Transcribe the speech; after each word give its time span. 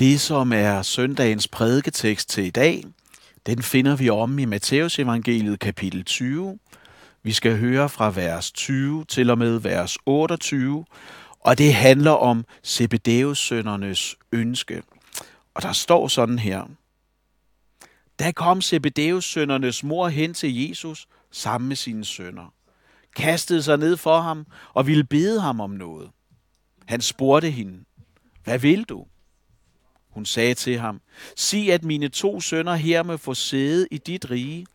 Det, 0.00 0.20
som 0.20 0.52
er 0.52 0.82
søndagens 0.82 1.48
prædiketekst 1.48 2.28
til 2.28 2.44
i 2.44 2.50
dag, 2.50 2.84
den 3.46 3.62
finder 3.62 3.96
vi 3.96 4.10
om 4.10 4.38
i 4.38 4.44
Matteus 4.44 4.98
evangeliet 4.98 5.60
kapitel 5.60 6.04
20. 6.04 6.58
Vi 7.22 7.32
skal 7.32 7.58
høre 7.58 7.88
fra 7.88 8.10
vers 8.10 8.52
20 8.52 9.04
til 9.04 9.30
og 9.30 9.38
med 9.38 9.58
vers 9.58 9.98
28, 10.06 10.84
og 11.40 11.58
det 11.58 11.74
handler 11.74 12.10
om 12.10 12.44
Zebedeus 12.64 13.38
sønnernes 13.38 14.16
ønske. 14.32 14.82
Og 15.54 15.62
der 15.62 15.72
står 15.72 16.08
sådan 16.08 16.38
her. 16.38 16.64
Da 18.18 18.32
kom 18.32 18.62
Zebedeus 18.62 19.24
sønnernes 19.24 19.84
mor 19.84 20.08
hen 20.08 20.34
til 20.34 20.68
Jesus 20.68 21.06
sammen 21.30 21.68
med 21.68 21.76
sine 21.76 22.04
sønner, 22.04 22.54
kastede 23.16 23.62
sig 23.62 23.78
ned 23.78 23.96
for 23.96 24.20
ham 24.20 24.46
og 24.74 24.86
ville 24.86 25.04
bede 25.04 25.40
ham 25.40 25.60
om 25.60 25.70
noget. 25.70 26.10
Han 26.86 27.00
spurgte 27.00 27.50
hende, 27.50 27.84
hvad 28.44 28.58
vil 28.58 28.84
du? 28.84 29.06
Hun 30.10 30.26
sagde 30.26 30.54
til 30.54 30.78
ham, 30.78 31.00
sig 31.36 31.72
at 31.72 31.84
mine 31.84 32.08
to 32.08 32.40
sønner 32.40 32.74
her 32.74 33.02
må 33.02 33.16
få 33.16 33.34
sæde 33.34 33.88
i 33.90 33.98
dit 33.98 34.30
rige, 34.30 34.66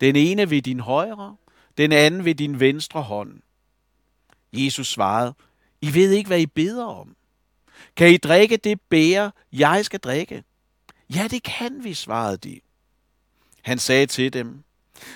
den 0.00 0.16
ene 0.16 0.50
ved 0.50 0.62
din 0.62 0.80
højre, 0.80 1.36
den 1.78 1.92
anden 1.92 2.24
ved 2.24 2.34
din 2.34 2.60
venstre 2.60 3.02
hånd. 3.02 3.40
Jesus 4.52 4.88
svarede, 4.88 5.34
I 5.80 5.94
ved 5.94 6.10
ikke, 6.10 6.28
hvad 6.28 6.40
I 6.40 6.46
beder 6.46 6.84
om. 6.84 7.16
Kan 7.96 8.10
I 8.10 8.16
drikke 8.16 8.56
det 8.56 8.80
bære, 8.80 9.32
jeg 9.52 9.84
skal 9.84 10.00
drikke? 10.00 10.44
Ja, 11.14 11.28
det 11.30 11.42
kan 11.42 11.84
vi, 11.84 11.94
svarede 11.94 12.36
de. 12.36 12.60
Han 13.62 13.78
sagde 13.78 14.06
til 14.06 14.32
dem, 14.32 14.64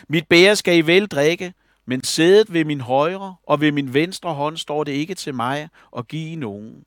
Mit 0.08 0.28
bære 0.28 0.56
skal 0.56 0.76
I 0.76 0.80
vel 0.80 1.06
drikke, 1.06 1.54
men 1.86 2.04
sædet 2.04 2.52
ved 2.52 2.64
min 2.64 2.80
højre 2.80 3.36
og 3.46 3.60
ved 3.60 3.72
min 3.72 3.94
venstre 3.94 4.34
hånd 4.34 4.56
står 4.56 4.84
det 4.84 4.92
ikke 4.92 5.14
til 5.14 5.34
mig 5.34 5.68
at 5.96 6.08
give 6.08 6.36
nogen. 6.36 6.84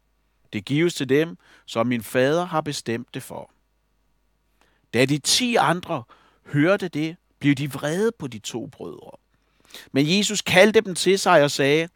Det 0.54 0.66
gives 0.66 0.94
til 0.94 1.10
dem, 1.10 1.38
som 1.66 1.88
min 1.88 2.04
fader 2.04 2.46
har 2.46 2.62
bestemt 2.62 3.14
det 3.14 3.24
for. 3.24 3.52
Da 4.94 5.06
de 5.06 5.18
ti 5.18 5.56
andre 5.56 6.04
hørte 6.46 6.88
det, 6.88 7.16
blev 7.40 7.56
de 7.56 7.72
vrede 7.72 8.12
på 8.20 8.28
de 8.28 8.40
to 8.40 8.66
brødre. 8.66 9.12
Men 9.92 10.18
Jesus 10.18 10.42
kaldte 10.42 10.82
dem 10.82 10.96
til 10.96 11.20
sig 11.20 11.44
og 11.44 11.52
sagde, 11.52 11.90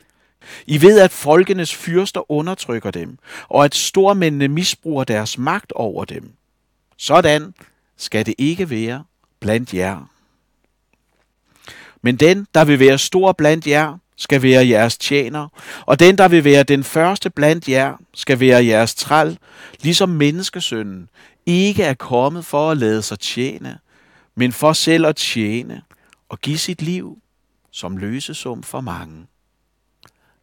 I 0.66 0.82
ved, 0.82 1.00
at 1.00 1.12
folkenes 1.12 1.76
fyrster 1.76 2.32
undertrykker 2.32 2.92
dem, 2.92 3.18
og 3.48 3.66
at 3.66 3.76
stormændene 3.76 4.48
misbruger 4.48 5.04
deres 5.04 5.38
magt 5.38 5.72
over 5.72 6.06
dem. 6.06 6.34
Sådan 6.98 7.54
skal 7.98 8.26
det 8.26 8.36
ikke 8.38 8.70
være 8.70 9.04
blandt 9.40 9.74
jer. 9.74 10.06
Men 12.02 12.16
den, 12.16 12.48
der 12.54 12.66
vil 12.66 12.80
være 12.80 12.98
stor 12.98 13.32
blandt 13.32 13.68
jer, 13.68 13.98
skal 14.22 14.42
være 14.42 14.68
jeres 14.68 14.98
tjener, 14.98 15.48
og 15.86 16.00
den, 16.00 16.18
der 16.18 16.28
vil 16.28 16.44
være 16.44 16.64
den 16.64 16.84
første 16.84 17.30
blandt 17.30 17.70
jer, 17.70 17.98
skal 18.14 18.40
være 18.40 18.66
jeres 18.66 18.96
træl, 18.96 19.40
ligesom 19.82 20.10
menneskesønnen 20.10 21.10
ikke 21.46 21.84
er 21.84 21.94
kommet 21.94 22.46
for 22.46 22.72
at 22.72 22.78
lade 22.78 23.02
sig 23.02 23.20
tjene, 23.20 23.80
men 24.36 24.52
for 24.52 24.74
selv 24.74 25.06
at 25.06 25.16
tjene 25.16 25.82
og 26.30 26.40
give 26.40 26.58
sit 26.58 26.82
liv 26.82 27.18
som 27.72 27.98
løsesum 27.98 28.64
for 28.64 28.82
mange. 28.82 29.26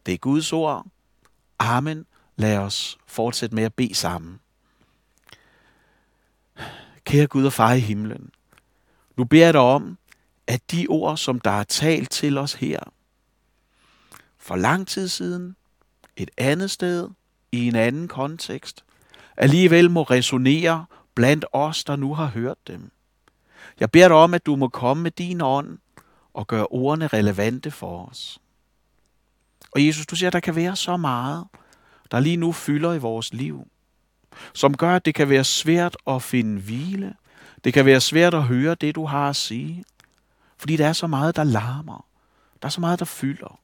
Det 0.05 0.13
er 0.13 0.17
Guds 0.17 0.53
ord. 0.53 0.85
Amen. 1.59 2.05
Lad 2.37 2.57
os 2.57 2.97
fortsætte 3.07 3.55
med 3.55 3.63
at 3.63 3.73
bede 3.73 3.95
sammen. 3.95 4.39
Kære 7.03 7.27
Gud 7.27 7.45
og 7.45 7.53
far 7.53 7.73
i 7.73 7.79
himlen, 7.79 8.29
nu 9.17 9.23
beder 9.25 9.45
jeg 9.45 9.53
dig 9.53 9.61
om, 9.61 9.97
at 10.47 10.71
de 10.71 10.87
ord, 10.89 11.17
som 11.17 11.39
der 11.39 11.51
er 11.51 11.63
talt 11.63 12.11
til 12.11 12.37
os 12.37 12.53
her, 12.53 12.79
for 14.39 14.55
lang 14.55 14.87
tid 14.87 15.07
siden, 15.07 15.55
et 16.15 16.29
andet 16.37 16.71
sted, 16.71 17.09
i 17.51 17.67
en 17.67 17.75
anden 17.75 18.07
kontekst, 18.07 18.83
alligevel 19.37 19.91
må 19.91 20.03
resonere 20.03 20.85
blandt 21.15 21.45
os, 21.53 21.83
der 21.83 21.95
nu 21.95 22.13
har 22.13 22.25
hørt 22.25 22.67
dem. 22.67 22.91
Jeg 23.79 23.91
beder 23.91 24.07
dig 24.07 24.17
om, 24.17 24.33
at 24.33 24.45
du 24.45 24.55
må 24.55 24.67
komme 24.67 25.03
med 25.03 25.11
din 25.11 25.41
ånd 25.41 25.77
og 26.33 26.47
gøre 26.47 26.67
ordene 26.67 27.07
relevante 27.07 27.71
for 27.71 28.05
os. 28.05 28.39
Og 29.71 29.85
Jesus, 29.85 30.05
du 30.05 30.15
siger, 30.15 30.27
at 30.27 30.33
der 30.33 30.39
kan 30.39 30.55
være 30.55 30.75
så 30.75 30.97
meget, 30.97 31.45
der 32.11 32.19
lige 32.19 32.37
nu 32.37 32.51
fylder 32.51 32.93
i 32.93 32.97
vores 32.97 33.33
liv, 33.33 33.67
som 34.53 34.77
gør, 34.77 34.95
at 34.95 35.05
det 35.05 35.15
kan 35.15 35.29
være 35.29 35.43
svært 35.43 35.97
at 36.07 36.23
finde 36.23 36.61
hvile. 36.61 37.15
Det 37.63 37.73
kan 37.73 37.85
være 37.85 38.01
svært 38.01 38.33
at 38.33 38.43
høre 38.43 38.75
det, 38.75 38.95
du 38.95 39.05
har 39.05 39.29
at 39.29 39.35
sige. 39.35 39.83
Fordi 40.57 40.77
der 40.77 40.87
er 40.87 40.93
så 40.93 41.07
meget, 41.07 41.35
der 41.35 41.43
larmer. 41.43 42.05
Der 42.61 42.65
er 42.65 42.69
så 42.69 42.81
meget, 42.81 42.99
der 42.99 43.05
fylder. 43.05 43.59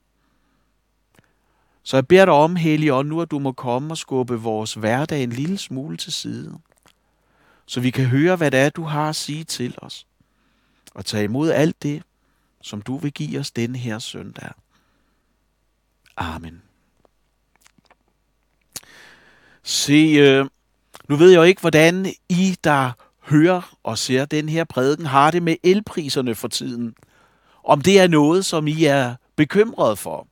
Så 1.86 1.98
jeg 1.98 2.08
beder 2.08 2.26
dig 2.26 2.34
om, 2.34 2.56
Helligånd, 2.56 3.08
nu 3.08 3.22
at 3.22 3.32
du 3.32 3.40
må 3.40 3.52
komme 3.52 3.94
og 3.94 3.98
skubbe 3.98 4.36
vores 4.36 4.74
hverdag 4.74 5.24
en 5.24 5.30
lille 5.30 5.58
smule 5.58 5.98
til 5.98 6.14
side. 6.14 6.60
Så 7.66 7.80
vi 7.80 7.90
kan 7.90 8.06
høre, 8.06 8.36
hvad 8.36 8.52
det 8.52 8.60
er, 8.60 8.70
du 8.70 8.84
har 8.84 9.10
at 9.10 9.16
sige 9.16 9.44
til 9.44 9.76
os. 9.78 10.08
Og 10.96 11.06
tage 11.06 11.24
imod 11.24 11.50
alt 11.50 11.84
det, 11.84 12.04
som 12.62 12.82
du 12.82 12.98
vil 12.98 13.14
give 13.14 13.40
os 13.40 13.52
denne 13.52 13.78
her 13.78 14.00
søndag. 14.00 14.52
Amen. 16.18 16.62
Se, 19.64 20.16
øh, 20.20 20.46
nu 21.10 21.16
ved 21.16 21.30
jeg 21.30 21.38
jo 21.38 21.44
ikke, 21.44 21.62
hvordan 21.62 22.14
I, 22.30 22.56
der 22.64 22.92
hører 23.22 23.78
og 23.84 23.98
ser 23.98 24.26
den 24.26 24.50
her 24.50 24.64
prædiken, 24.64 25.06
har 25.06 25.32
det 25.32 25.44
med 25.44 25.56
elpriserne 25.64 26.36
for 26.36 26.48
tiden. 26.48 26.96
Om 27.64 27.82
det 27.82 28.00
er 28.00 28.08
noget, 28.08 28.46
som 28.46 28.68
I 28.68 28.86
er 28.86 29.16
bekymret 29.36 30.00
for. 30.00 30.28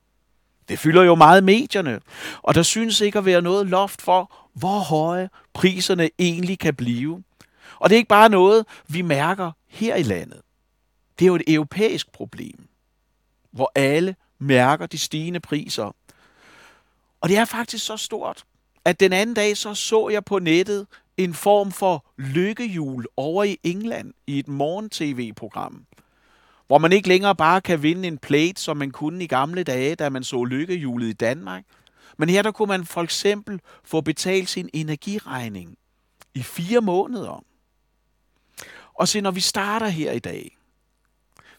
Det 0.70 0.80
fylder 0.80 1.04
jo 1.04 1.16
meget 1.16 1.44
medierne, 1.44 2.00
og 2.42 2.56
der 2.56 2.64
synes 2.64 3.02
ikke 3.02 3.18
at 3.18 3.26
være 3.26 3.42
noget 3.42 3.68
loft 3.68 4.02
for, 4.02 4.50
hvor 4.54 4.80
høje 4.80 5.30
priserne 5.54 6.10
egentlig 6.20 6.60
kan 6.60 6.76
blive. 6.76 7.24
Og 7.80 7.90
det 7.90 7.96
er 7.96 7.98
ikke 7.98 8.10
bare 8.10 8.30
noget, 8.30 8.66
vi 8.88 9.02
mærker 9.02 9.52
her 9.68 9.96
i 9.96 10.04
landet. 10.04 10.42
Det 11.20 11.26
er 11.26 11.28
jo 11.28 11.36
et 11.36 11.44
europæisk 11.48 12.12
problem, 12.12 12.68
hvor 13.52 13.72
alle 13.76 14.16
mærker 14.40 14.86
de 14.86 14.98
stigende 14.98 15.40
priser. 15.40 15.96
Og 17.22 17.30
det 17.30 17.38
er 17.38 17.46
faktisk 17.46 17.86
så 17.86 17.98
stort, 17.98 18.44
at 18.86 19.00
den 19.00 19.14
anden 19.14 19.36
dag 19.36 19.58
så 19.58 19.74
så 19.74 20.10
jeg 20.10 20.26
på 20.26 20.40
nettet 20.40 20.88
en 21.18 21.34
form 21.34 21.72
for 21.72 22.06
lykkehjul 22.18 23.06
over 23.18 23.44
i 23.44 23.58
England 23.64 24.14
i 24.28 24.40
et 24.40 24.48
morgen-tv-program 24.48 25.86
hvor 26.74 26.78
man 26.78 26.92
ikke 26.92 27.08
længere 27.08 27.36
bare 27.36 27.62
kan 27.62 27.84
vinde 27.84 28.08
en 28.08 28.18
plate, 28.18 28.62
som 28.62 28.78
man 28.78 28.92
kunne 28.92 29.24
i 29.24 29.28
gamle 29.28 29.64
dage, 29.64 29.96
da 29.96 30.10
man 30.10 30.24
så 30.24 30.44
lykkehjulet 30.44 31.08
i 31.08 31.14
Danmark. 31.14 31.64
Men 32.18 32.30
her 32.30 32.42
der 32.42 32.52
kunne 32.52 32.68
man 32.68 32.86
for 32.86 33.02
eksempel 33.02 33.60
få 33.84 34.02
betalt 34.02 34.50
sin 34.50 34.70
energiregning 34.74 35.78
i 36.34 36.44
fire 36.44 36.82
måneder. 36.82 37.44
Og 38.94 39.08
se, 39.08 39.22
når 39.22 39.32
vi 39.32 39.40
starter 39.40 39.88
her 39.88 40.12
i 40.12 40.20
dag, 40.20 40.58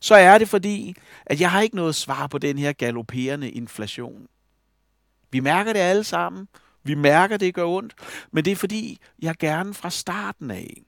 så 0.00 0.14
er 0.14 0.38
det 0.38 0.48
fordi, 0.48 0.97
at 1.26 1.41
jeg 1.41 1.50
har 1.50 1.60
ikke 1.60 1.76
noget 1.76 1.94
svar 1.94 2.26
på 2.26 2.38
den 2.38 2.58
her 2.58 2.72
galopperende 2.72 3.50
inflation. 3.50 4.26
Vi 5.30 5.41
mærker 5.41 5.72
det 5.72 5.80
alle 5.80 6.04
sammen. 6.04 6.48
Vi 6.82 6.94
mærker, 6.94 7.36
det 7.36 7.54
gør 7.54 7.66
ondt. 7.66 7.94
Men 8.32 8.44
det 8.44 8.50
er 8.50 8.56
fordi, 8.56 8.98
jeg 9.22 9.34
gerne 9.38 9.74
fra 9.74 9.91
starten 9.91 10.50
af 10.50 10.82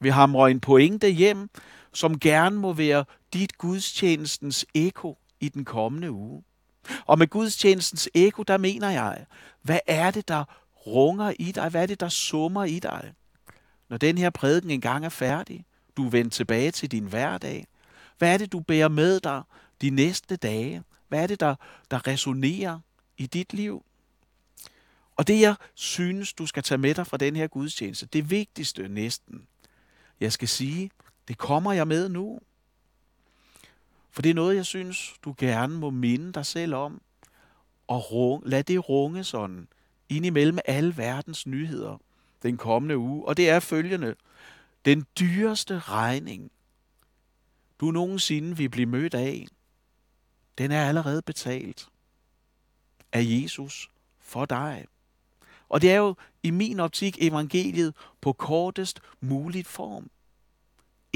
vil 0.00 0.12
hamre 0.12 0.50
en 0.50 0.60
pointe 0.60 1.08
hjem, 1.08 1.50
som 1.96 2.18
gerne 2.18 2.56
må 2.56 2.72
være 2.72 3.04
dit 3.32 3.58
gudstjenestens 3.58 4.66
eko 4.74 5.18
i 5.40 5.48
den 5.48 5.64
kommende 5.64 6.12
uge. 6.12 6.42
Og 7.06 7.18
med 7.18 7.26
gudstjenestens 7.26 8.08
eko, 8.14 8.42
der 8.42 8.58
mener 8.58 8.90
jeg, 8.90 9.26
hvad 9.62 9.78
er 9.86 10.10
det, 10.10 10.28
der 10.28 10.44
runger 10.86 11.32
i 11.38 11.52
dig? 11.52 11.68
Hvad 11.68 11.82
er 11.82 11.86
det, 11.86 12.00
der 12.00 12.08
summer 12.08 12.64
i 12.64 12.78
dig? 12.78 13.12
Når 13.88 13.96
den 13.96 14.18
her 14.18 14.30
prædiken 14.30 14.70
engang 14.70 15.04
er 15.04 15.08
færdig, 15.08 15.64
du 15.96 16.06
er 16.06 16.10
vendt 16.10 16.32
tilbage 16.32 16.70
til 16.70 16.90
din 16.90 17.04
hverdag. 17.04 17.66
Hvad 18.18 18.34
er 18.34 18.38
det, 18.38 18.52
du 18.52 18.60
bærer 18.60 18.88
med 18.88 19.20
dig 19.20 19.42
de 19.80 19.90
næste 19.90 20.36
dage? 20.36 20.82
Hvad 21.08 21.22
er 21.22 21.26
det, 21.26 21.40
der, 21.40 21.54
der 21.90 22.06
resonerer 22.06 22.80
i 23.16 23.26
dit 23.26 23.52
liv? 23.54 23.84
Og 25.16 25.26
det, 25.26 25.40
jeg 25.40 25.54
synes, 25.74 26.32
du 26.32 26.46
skal 26.46 26.62
tage 26.62 26.78
med 26.78 26.94
dig 26.94 27.06
fra 27.06 27.16
den 27.16 27.36
her 27.36 27.46
gudstjeneste, 27.46 28.06
det 28.06 28.30
vigtigste 28.30 28.88
næsten, 28.88 29.46
jeg 30.20 30.32
skal 30.32 30.48
sige, 30.48 30.90
det 31.28 31.38
kommer 31.38 31.72
jeg 31.72 31.88
med 31.88 32.08
nu. 32.08 32.40
For 34.10 34.22
det 34.22 34.30
er 34.30 34.34
noget, 34.34 34.56
jeg 34.56 34.66
synes, 34.66 35.14
du 35.24 35.34
gerne 35.38 35.78
må 35.78 35.90
minde 35.90 36.32
dig 36.32 36.46
selv 36.46 36.74
om. 36.74 37.00
Og 37.86 38.12
rung, 38.12 38.48
lad 38.48 38.64
det 38.64 38.88
runge 38.88 39.24
sådan 39.24 39.68
ind 40.08 40.26
imellem 40.26 40.58
alle 40.64 40.96
verdens 40.96 41.46
nyheder 41.46 41.98
den 42.42 42.56
kommende 42.56 42.98
uge. 42.98 43.28
Og 43.28 43.36
det 43.36 43.48
er 43.48 43.60
følgende. 43.60 44.14
Den 44.84 45.06
dyreste 45.18 45.78
regning, 45.78 46.50
du 47.80 47.90
nogensinde 47.90 48.56
vil 48.56 48.68
blive 48.68 48.86
mødt 48.86 49.14
af, 49.14 49.46
den 50.58 50.70
er 50.70 50.88
allerede 50.88 51.22
betalt 51.22 51.88
af 53.12 53.22
Jesus 53.24 53.90
for 54.18 54.44
dig. 54.44 54.86
Og 55.68 55.82
det 55.82 55.92
er 55.92 55.96
jo 55.96 56.14
i 56.42 56.50
min 56.50 56.80
optik 56.80 57.16
evangeliet 57.20 57.94
på 58.20 58.32
kortest 58.32 59.00
muligt 59.20 59.66
form. 59.66 60.10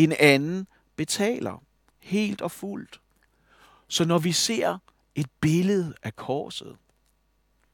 En 0.00 0.12
anden 0.12 0.66
betaler 0.96 1.62
helt 1.98 2.40
og 2.40 2.50
fuldt. 2.50 3.00
Så 3.88 4.04
når 4.04 4.18
vi 4.18 4.32
ser 4.32 4.78
et 5.14 5.26
billede 5.40 5.94
af 6.02 6.16
korset, 6.16 6.76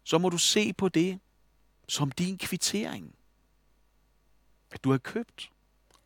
så 0.05 0.19
må 0.19 0.29
du 0.29 0.39
se 0.39 0.73
på 0.73 0.89
det 0.89 1.21
som 1.89 2.11
din 2.11 2.39
kvittering. 2.39 3.15
at 4.71 4.85
du 4.85 4.91
har 4.91 4.99
købt 4.99 5.51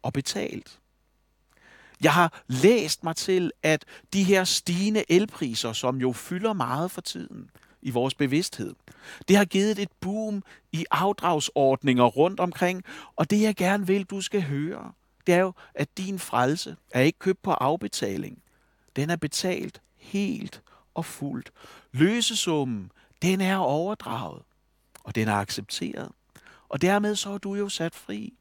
og 0.02 0.12
betalt. 0.12 0.80
Jeg 2.02 2.14
har 2.14 2.42
læst 2.46 3.04
mig 3.04 3.16
til, 3.16 3.52
at 3.62 3.84
de 4.12 4.24
her 4.24 4.44
stigende 4.44 5.04
elpriser, 5.08 5.72
som 5.72 5.96
jo 5.96 6.12
fylder 6.12 6.52
meget 6.52 6.90
for 6.90 7.00
tiden 7.00 7.50
i 7.82 7.90
vores 7.90 8.14
bevidsthed, 8.14 8.74
det 9.28 9.36
har 9.36 9.44
givet 9.44 9.78
et 9.78 9.92
boom 10.00 10.42
i 10.72 10.84
afdragsordninger 10.90 12.04
rundt 12.04 12.40
omkring, 12.40 12.84
og 13.16 13.30
det 13.30 13.40
jeg 13.40 13.56
gerne 13.56 13.86
vil, 13.86 14.04
du 14.04 14.20
skal 14.20 14.42
høre, 14.42 14.92
det 15.30 15.36
er 15.36 15.42
jo, 15.42 15.52
at 15.74 15.98
din 15.98 16.18
frelse 16.18 16.76
er 16.90 17.00
ikke 17.00 17.18
købt 17.18 17.42
på 17.42 17.50
afbetaling. 17.50 18.42
Den 18.96 19.10
er 19.10 19.16
betalt 19.16 19.82
helt 19.96 20.62
og 20.94 21.04
fuldt. 21.04 21.52
Løsesummen, 21.92 22.92
den 23.22 23.40
er 23.40 23.56
overdraget, 23.56 24.42
og 25.04 25.14
den 25.14 25.28
er 25.28 25.34
accepteret. 25.34 26.08
Og 26.68 26.82
dermed 26.82 27.16
så 27.16 27.30
er 27.30 27.38
du 27.38 27.54
jo 27.54 27.68
sat 27.68 27.94
fri 27.94 28.32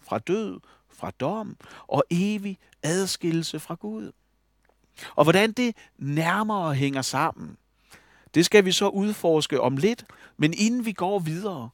fra 0.00 0.18
død, 0.18 0.60
fra 0.90 1.10
dom 1.10 1.56
og 1.86 2.04
evig 2.10 2.58
adskillelse 2.82 3.60
fra 3.60 3.74
Gud. 3.74 4.12
Og 5.14 5.24
hvordan 5.24 5.52
det 5.52 5.76
nærmere 5.98 6.74
hænger 6.74 7.02
sammen, 7.02 7.56
det 8.34 8.44
skal 8.44 8.64
vi 8.64 8.72
så 8.72 8.88
udforske 8.88 9.60
om 9.60 9.76
lidt, 9.76 10.04
men 10.36 10.54
inden 10.56 10.84
vi 10.84 10.92
går 10.92 11.18
videre 11.18 11.70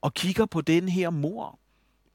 og 0.00 0.14
kigger 0.14 0.46
på 0.46 0.60
den 0.60 0.88
her 0.88 1.10
mor, 1.10 1.58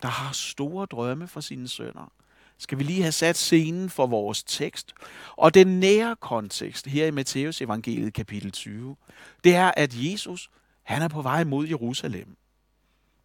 der 0.02 0.08
har 0.08 0.32
store 0.32 0.86
drømme 0.86 1.28
for 1.28 1.42
sine 1.42 1.68
sønner, 1.68 2.12
skal 2.58 2.78
vi 2.78 2.84
lige 2.84 3.02
have 3.02 3.12
sat 3.12 3.38
scenen 3.38 3.90
for 3.90 4.08
vores 4.08 4.44
tekst. 4.44 4.94
Og 5.36 5.54
den 5.54 5.80
nære 5.80 6.16
kontekst 6.16 6.88
her 6.88 7.06
i 7.06 7.12
Matteus 7.12 7.62
evangeliet 7.62 8.14
kapitel 8.14 8.52
20, 8.52 8.96
det 9.44 9.56
er, 9.56 9.72
at 9.78 9.92
Jesus, 9.94 10.50
han 10.84 11.02
er 11.02 11.08
på 11.08 11.22
vej 11.22 11.44
mod 11.44 11.68
Jerusalem. 11.68 12.38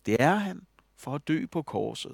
Det 0.06 0.16
er 0.20 0.34
han 0.34 0.60
for 0.96 1.14
at 1.14 1.28
dø 1.28 1.46
på 1.46 1.62
korset. 1.62 2.12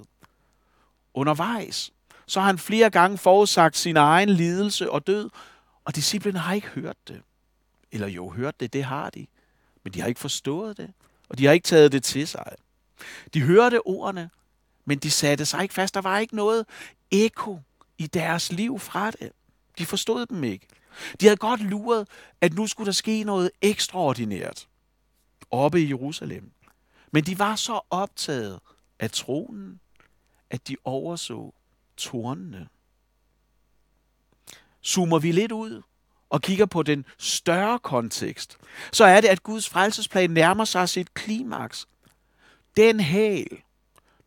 Undervejs, 1.15 1.93
så 2.27 2.41
har 2.41 2.47
han 2.47 2.59
flere 2.59 2.91
gange 2.91 3.19
forudsagt 3.19 3.77
sin 3.77 3.97
egen 3.97 4.29
lidelse 4.29 4.91
og 4.91 5.07
død, 5.07 5.31
og 5.85 5.97
disciplene 5.97 6.39
har 6.39 6.55
ikke 6.55 6.69
hørt 6.69 6.97
det. 7.09 7.23
Eller 7.93 8.07
jo, 8.07 8.29
hørt 8.29 8.61
det, 8.61 8.73
det 8.73 8.85
har 8.85 9.11
de. 9.11 9.27
Men 9.85 9.93
de 9.95 10.01
har 10.01 10.09
ikke 10.09 10.21
forstået 10.21 10.77
det, 10.77 10.93
og 11.29 11.39
de 11.39 11.47
har 11.47 11.53
ikke 11.53 11.65
taget 11.65 11.93
det 11.93 12.03
til 12.03 12.29
sig. 12.29 12.53
De 13.35 13.43
hørte 13.43 13.87
ordene, 13.87 14.31
men 14.89 14.99
de 14.99 15.11
satte 15.11 15.47
sig 15.47 15.63
ikke 15.63 15.75
fast. 15.75 15.95
Der 15.95 16.01
var 16.01 16.19
ikke 16.19 16.37
noget 16.37 16.67
eko 17.11 17.59
i 17.99 18.07
deres 18.07 18.53
liv 18.53 18.79
fra 18.79 19.11
det. 19.11 19.33
De 19.79 19.87
forstod 19.87 20.27
dem 20.27 20.45
ikke. 20.45 20.67
De 21.21 21.27
havde 21.27 21.37
godt 21.37 21.61
luret, 21.61 22.09
at 22.41 22.55
nu 22.55 22.67
skulle 22.67 22.87
der 22.87 22.93
ske 22.93 23.25
noget 23.25 23.51
ekstraordinært 23.63 24.69
oppe 25.51 25.83
i 25.83 25.89
Jerusalem. 25.89 26.53
Men 27.13 27.25
de 27.25 27.39
var 27.39 27.57
så 27.57 27.81
optaget 27.91 28.61
af 28.99 29.11
tronen, 29.11 29.81
at 30.51 30.69
de 30.69 30.77
overså 30.85 31.55
tornene. 31.97 32.69
Zoomer 34.87 35.19
vi 35.19 35.33
lidt 35.33 35.53
ud 35.53 35.83
og 36.31 36.43
kigger 36.43 36.67
på 36.67 36.83
den 36.83 37.05
større 37.19 37.79
kontekst, 37.79 38.59
så 38.93 39.05
er 39.05 39.21
det, 39.21 39.29
at 39.29 39.43
Guds 39.43 39.69
frelsesplan 39.69 40.31
nærmer 40.31 40.65
sig 40.65 40.89
sit 40.89 41.15
klimaks. 41.15 41.87
Den 42.77 43.01
hæl, 43.01 43.63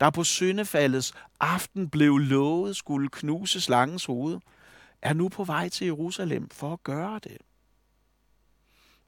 der 0.01 0.09
på 0.09 0.24
syndefaldets 0.24 1.13
aften 1.39 1.89
blev 1.89 2.18
lovet 2.18 2.75
skulle 2.75 3.09
knuse 3.09 3.62
slangens 3.62 4.06
hoved, 4.06 4.39
er 5.01 5.13
nu 5.13 5.30
på 5.30 5.44
vej 5.44 5.69
til 5.69 5.86
Jerusalem 5.86 6.50
for 6.50 6.74
at 6.74 6.83
gøre 6.83 7.19
det. 7.24 7.38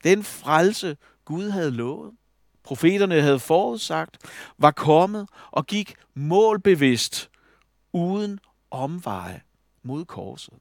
Den 0.03 0.23
frelse, 0.23 0.97
Gud 1.25 1.49
havde 1.49 1.71
lovet, 1.71 2.13
profeterne 2.63 3.21
havde 3.21 3.39
forudsagt, 3.39 4.17
var 4.57 4.71
kommet 4.71 5.29
og 5.51 5.65
gik 5.65 5.95
målbevidst 6.13 7.29
uden 7.93 8.39
omveje 8.71 9.41
mod 9.83 10.05
korset. 10.05 10.59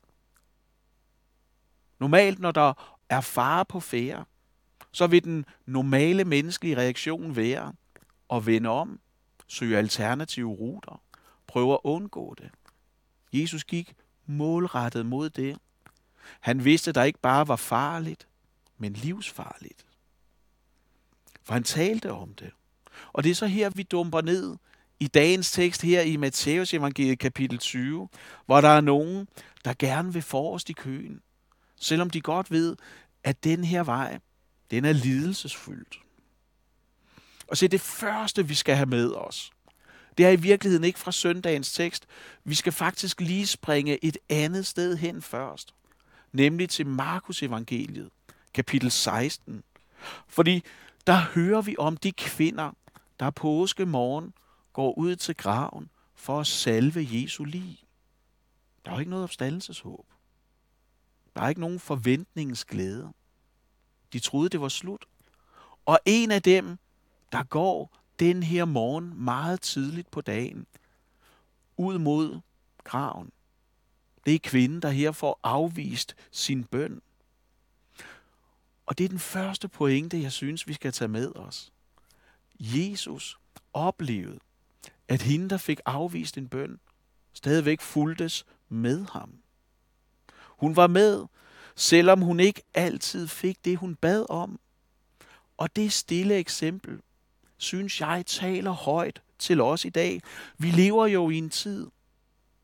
Normalt, 2.00 2.38
når 2.38 2.50
der 2.50 2.98
er 3.08 3.20
fare 3.20 3.64
på 3.64 3.80
færre, 3.80 4.24
så 4.92 5.06
vil 5.06 5.24
den 5.24 5.44
normale 5.66 6.24
menneskelige 6.24 6.76
reaktion 6.76 7.36
være 7.36 7.72
at 8.30 8.46
vende 8.46 8.68
om, 8.68 9.00
søge 9.52 9.78
alternative 9.78 10.50
ruter, 10.50 11.02
prøve 11.46 11.72
at 11.72 11.80
undgå 11.84 12.34
det. 12.38 12.50
Jesus 13.32 13.64
gik 13.64 13.94
målrettet 14.26 15.06
mod 15.06 15.30
det. 15.30 15.58
Han 16.40 16.64
vidste, 16.64 16.88
at 16.88 16.94
der 16.94 17.02
ikke 17.02 17.18
bare 17.18 17.48
var 17.48 17.56
farligt, 17.56 18.26
men 18.78 18.92
livsfarligt. 18.92 19.86
For 21.42 21.52
han 21.52 21.64
talte 21.64 22.12
om 22.12 22.34
det. 22.34 22.50
Og 23.12 23.24
det 23.24 23.30
er 23.30 23.34
så 23.34 23.46
her, 23.46 23.70
vi 23.70 23.82
dumper 23.82 24.20
ned 24.20 24.56
i 25.00 25.06
dagens 25.06 25.52
tekst 25.52 25.82
her 25.82 26.00
i 26.00 26.16
Matteus 26.16 26.74
evangeliet 26.74 27.18
kapitel 27.18 27.58
20, 27.58 28.08
hvor 28.46 28.60
der 28.60 28.68
er 28.68 28.80
nogen, 28.80 29.28
der 29.64 29.74
gerne 29.78 30.12
vil 30.12 30.22
forrest 30.22 30.70
i 30.70 30.72
køen, 30.72 31.20
selvom 31.76 32.10
de 32.10 32.20
godt 32.20 32.50
ved, 32.50 32.76
at 33.24 33.44
den 33.44 33.64
her 33.64 33.82
vej, 33.82 34.18
den 34.70 34.84
er 34.84 34.92
lidelsesfyldt. 34.92 36.01
Og 37.52 37.58
se, 37.58 37.68
det 37.68 37.80
første, 37.80 38.48
vi 38.48 38.54
skal 38.54 38.76
have 38.76 38.86
med 38.86 39.12
os, 39.12 39.50
det 40.18 40.26
er 40.26 40.30
i 40.30 40.36
virkeligheden 40.36 40.84
ikke 40.84 40.98
fra 40.98 41.12
søndagens 41.12 41.72
tekst. 41.72 42.06
Vi 42.44 42.54
skal 42.54 42.72
faktisk 42.72 43.20
lige 43.20 43.46
springe 43.46 44.04
et 44.04 44.18
andet 44.28 44.66
sted 44.66 44.96
hen 44.96 45.22
først, 45.22 45.74
nemlig 46.32 46.70
til 46.70 46.86
Markus 46.86 47.42
evangeliet, 47.42 48.10
kapitel 48.54 48.90
16. 48.90 49.62
Fordi 50.28 50.62
der 51.06 51.20
hører 51.34 51.62
vi 51.62 51.76
om 51.78 51.96
de 51.96 52.12
kvinder, 52.12 52.72
der 53.20 53.30
påske 53.30 53.86
morgen 53.86 54.34
går 54.72 54.98
ud 54.98 55.16
til 55.16 55.36
graven 55.36 55.90
for 56.14 56.40
at 56.40 56.46
salve 56.46 57.08
Jesu 57.10 57.44
lig. 57.44 57.78
Der 58.84 58.90
er 58.90 58.94
jo 58.94 59.00
ikke 59.00 59.10
noget 59.10 59.24
opstandelseshåb. 59.24 60.06
Der 61.36 61.42
er 61.42 61.48
ikke 61.48 61.60
nogen 61.60 61.80
forventningsglæde. 61.80 63.12
De 64.12 64.18
troede, 64.18 64.48
det 64.48 64.60
var 64.60 64.68
slut. 64.68 65.04
Og 65.86 65.98
en 66.06 66.30
af 66.30 66.42
dem, 66.42 66.78
der 67.32 67.42
går 67.42 67.98
den 68.18 68.42
her 68.42 68.64
morgen 68.64 69.24
meget 69.24 69.60
tidligt 69.60 70.10
på 70.10 70.20
dagen 70.20 70.66
ud 71.76 71.98
mod 71.98 72.40
graven. 72.84 73.32
Det 74.26 74.34
er 74.34 74.38
kvinden, 74.38 74.82
der 74.82 74.90
her 74.90 75.12
får 75.12 75.40
afvist 75.42 76.16
sin 76.30 76.64
bøn. 76.64 77.02
Og 78.86 78.98
det 78.98 79.04
er 79.04 79.08
den 79.08 79.18
første 79.18 79.68
pointe, 79.68 80.22
jeg 80.22 80.32
synes, 80.32 80.68
vi 80.68 80.72
skal 80.72 80.92
tage 80.92 81.08
med 81.08 81.36
os. 81.36 81.72
Jesus 82.60 83.38
oplevede, 83.72 84.38
at 85.08 85.22
hende, 85.22 85.50
der 85.50 85.56
fik 85.56 85.80
afvist 85.84 86.38
en 86.38 86.48
bøn, 86.48 86.80
stadigvæk 87.32 87.80
fuldtes 87.80 88.46
med 88.68 89.06
ham. 89.10 89.32
Hun 90.48 90.76
var 90.76 90.86
med, 90.86 91.24
selvom 91.76 92.20
hun 92.20 92.40
ikke 92.40 92.62
altid 92.74 93.28
fik 93.28 93.64
det, 93.64 93.76
hun 93.76 93.94
bad 93.94 94.26
om. 94.28 94.60
Og 95.56 95.76
det 95.76 95.92
stille 95.92 96.34
eksempel, 96.34 97.00
synes 97.62 98.00
jeg, 98.00 98.26
taler 98.26 98.70
højt 98.70 99.22
til 99.38 99.60
os 99.60 99.84
i 99.84 99.88
dag. 99.88 100.22
Vi 100.58 100.70
lever 100.70 101.06
jo 101.06 101.30
i 101.30 101.38
en 101.38 101.50
tid, 101.50 101.90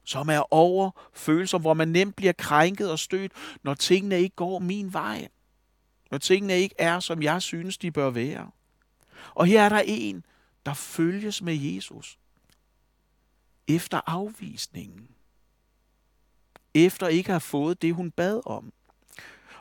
som 0.04 0.28
er 0.28 0.54
over 0.54 0.90
følelser, 1.12 1.58
hvor 1.58 1.74
man 1.74 1.88
nemt 1.88 2.16
bliver 2.16 2.32
krænket 2.32 2.90
og 2.90 2.98
stødt, 2.98 3.32
når 3.62 3.74
tingene 3.74 4.20
ikke 4.20 4.36
går 4.36 4.58
min 4.58 4.92
vej. 4.92 5.28
Når 6.10 6.18
tingene 6.18 6.58
ikke 6.58 6.74
er, 6.78 7.00
som 7.00 7.22
jeg 7.22 7.42
synes, 7.42 7.78
de 7.78 7.90
bør 7.90 8.10
være. 8.10 8.50
Og 9.34 9.46
her 9.46 9.62
er 9.62 9.68
der 9.68 9.82
en, 9.86 10.24
der 10.66 10.74
følges 10.74 11.42
med 11.42 11.54
Jesus. 11.54 12.18
Efter 13.68 14.00
afvisningen. 14.06 15.08
Efter 16.74 17.08
ikke 17.08 17.28
at 17.28 17.32
have 17.32 17.40
fået 17.40 17.82
det, 17.82 17.94
hun 17.94 18.10
bad 18.10 18.40
om. 18.46 18.72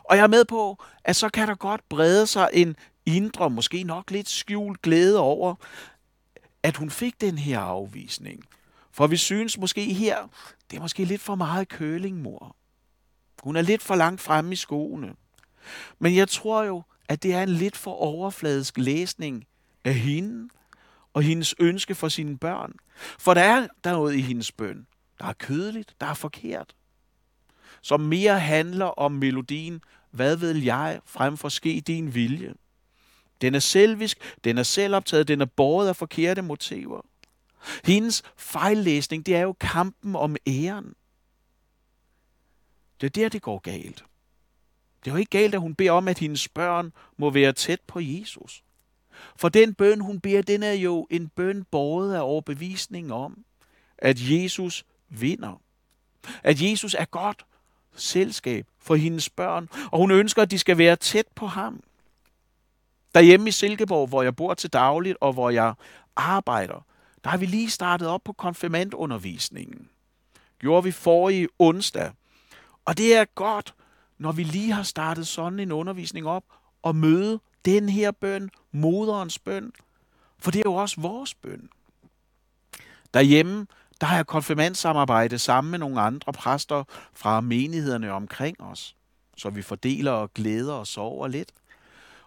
Og 0.04 0.16
jeg 0.16 0.22
er 0.22 0.28
med 0.28 0.44
på, 0.44 0.84
at 1.04 1.16
så 1.16 1.28
kan 1.28 1.48
der 1.48 1.54
godt 1.54 1.88
brede 1.88 2.26
sig 2.26 2.50
en 2.52 2.76
indre, 3.16 3.50
måske 3.50 3.82
nok 3.84 4.10
lidt 4.10 4.28
skjult 4.28 4.82
glæde 4.82 5.18
over, 5.18 5.54
at 6.62 6.76
hun 6.76 6.90
fik 6.90 7.20
den 7.20 7.38
her 7.38 7.60
afvisning. 7.60 8.44
For 8.92 9.06
vi 9.06 9.16
synes 9.16 9.58
måske 9.58 9.94
her, 9.94 10.16
det 10.70 10.76
er 10.76 10.80
måske 10.80 11.04
lidt 11.04 11.20
for 11.20 11.34
meget 11.34 11.68
køling, 11.68 12.22
mor. 12.22 12.56
Hun 13.42 13.56
er 13.56 13.62
lidt 13.62 13.82
for 13.82 13.94
langt 13.94 14.20
fremme 14.20 14.52
i 14.52 14.56
skoene. 14.56 15.14
Men 15.98 16.16
jeg 16.16 16.28
tror 16.28 16.62
jo, 16.62 16.82
at 17.08 17.22
det 17.22 17.34
er 17.34 17.42
en 17.42 17.48
lidt 17.48 17.76
for 17.76 17.92
overfladisk 17.92 18.78
læsning 18.78 19.44
af 19.84 19.94
hende 19.94 20.48
og 21.14 21.22
hendes 21.22 21.54
ønske 21.58 21.94
for 21.94 22.08
sine 22.08 22.38
børn. 22.38 22.72
For 23.18 23.34
der 23.34 23.40
er 23.40 23.66
der 23.84 23.92
noget 23.92 24.14
i 24.14 24.20
hendes 24.20 24.52
bøn, 24.52 24.86
der 25.18 25.26
er 25.26 25.32
kødeligt, 25.32 25.94
der 26.00 26.06
er 26.06 26.14
forkert. 26.14 26.74
Som 27.82 28.00
mere 28.00 28.40
handler 28.40 28.86
om 28.86 29.12
melodien, 29.12 29.80
hvad 30.10 30.36
vil 30.36 30.64
jeg, 30.64 31.00
frem 31.06 31.36
for 31.36 31.48
ske 31.48 31.82
din 31.86 32.14
vilje. 32.14 32.54
Den 33.40 33.54
er 33.54 33.58
selvisk, 33.58 34.36
den 34.44 34.58
er 34.58 34.62
selvoptaget, 34.62 35.28
den 35.28 35.40
er 35.40 35.46
båret 35.46 35.88
af 35.88 35.96
forkerte 35.96 36.42
motiver. 36.42 37.00
Hendes 37.84 38.22
fejllæsning, 38.36 39.26
det 39.26 39.36
er 39.36 39.40
jo 39.40 39.52
kampen 39.52 40.16
om 40.16 40.36
æren. 40.46 40.94
Det 43.00 43.06
er 43.06 43.10
der, 43.10 43.28
det 43.28 43.42
går 43.42 43.58
galt. 43.58 44.04
Det 45.04 45.10
er 45.10 45.14
jo 45.14 45.18
ikke 45.18 45.30
galt, 45.30 45.54
at 45.54 45.60
hun 45.60 45.74
beder 45.74 45.92
om, 45.92 46.08
at 46.08 46.18
hendes 46.18 46.48
børn 46.48 46.92
må 47.16 47.30
være 47.30 47.52
tæt 47.52 47.80
på 47.86 48.00
Jesus. 48.00 48.62
For 49.36 49.48
den 49.48 49.74
bøn, 49.74 50.00
hun 50.00 50.20
beder, 50.20 50.42
den 50.42 50.62
er 50.62 50.72
jo 50.72 51.06
en 51.10 51.28
bøn 51.28 51.64
båret 51.64 52.14
af 52.14 52.20
overbevisning 52.20 53.12
om, 53.12 53.44
at 53.98 54.16
Jesus 54.20 54.84
vinder. 55.08 55.60
At 56.42 56.62
Jesus 56.62 56.94
er 56.94 57.04
godt 57.04 57.46
selskab 57.94 58.66
for 58.78 58.94
hendes 58.94 59.30
børn, 59.30 59.68
og 59.92 59.98
hun 59.98 60.10
ønsker, 60.10 60.42
at 60.42 60.50
de 60.50 60.58
skal 60.58 60.78
være 60.78 60.96
tæt 60.96 61.26
på 61.34 61.46
ham. 61.46 61.82
Derhjemme 63.14 63.48
i 63.48 63.52
Silkeborg, 63.52 64.08
hvor 64.08 64.22
jeg 64.22 64.36
bor 64.36 64.54
til 64.54 64.72
dagligt, 64.72 65.16
og 65.20 65.32
hvor 65.32 65.50
jeg 65.50 65.74
arbejder, 66.16 66.84
der 67.24 67.30
har 67.30 67.36
vi 67.36 67.46
lige 67.46 67.70
startet 67.70 68.08
op 68.08 68.24
på 68.24 68.32
konfirmandundervisningen. 68.32 69.88
Gjorde 70.58 70.84
vi 70.84 70.90
forrige 70.90 71.48
onsdag. 71.58 72.12
Og 72.84 72.98
det 72.98 73.16
er 73.16 73.24
godt, 73.24 73.74
når 74.18 74.32
vi 74.32 74.42
lige 74.42 74.72
har 74.72 74.82
startet 74.82 75.26
sådan 75.26 75.60
en 75.60 75.72
undervisning 75.72 76.26
op, 76.26 76.44
og 76.82 76.96
møde 76.96 77.40
den 77.64 77.88
her 77.88 78.10
bøn, 78.10 78.50
moderens 78.72 79.38
bøn. 79.38 79.72
For 80.38 80.50
det 80.50 80.58
er 80.58 80.62
jo 80.66 80.74
også 80.74 81.00
vores 81.00 81.34
bøn. 81.34 81.68
Derhjemme, 83.14 83.66
der 84.00 84.06
har 84.06 84.16
jeg 84.16 84.26
konfirmandsamarbejde 84.26 85.38
sammen 85.38 85.70
med 85.70 85.78
nogle 85.78 86.00
andre 86.00 86.32
præster 86.32 86.84
fra 87.12 87.40
menighederne 87.40 88.12
omkring 88.12 88.60
os, 88.60 88.96
så 89.36 89.50
vi 89.50 89.62
fordeler 89.62 90.12
og 90.12 90.34
glæder 90.34 90.74
os 90.74 90.96
over 90.96 91.28
lidt. 91.28 91.52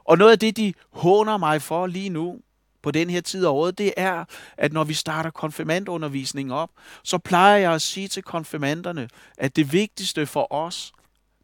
Og 0.03 0.17
noget 0.17 0.31
af 0.31 0.39
det, 0.39 0.57
de 0.57 0.73
håner 0.91 1.37
mig 1.37 1.61
for 1.61 1.87
lige 1.87 2.09
nu, 2.09 2.39
på 2.81 2.91
den 2.91 3.09
her 3.09 3.21
tid 3.21 3.45
af 3.45 3.49
året, 3.49 3.77
det 3.77 3.93
er, 3.97 4.25
at 4.57 4.73
når 4.73 4.83
vi 4.83 4.93
starter 4.93 5.29
konfirmandundervisningen 5.29 6.51
op, 6.51 6.69
så 7.03 7.17
plejer 7.17 7.57
jeg 7.57 7.73
at 7.73 7.81
sige 7.81 8.07
til 8.07 8.23
konfirmanderne, 8.23 9.09
at 9.37 9.55
det 9.55 9.73
vigtigste 9.73 10.25
for 10.25 10.53
os, 10.53 10.93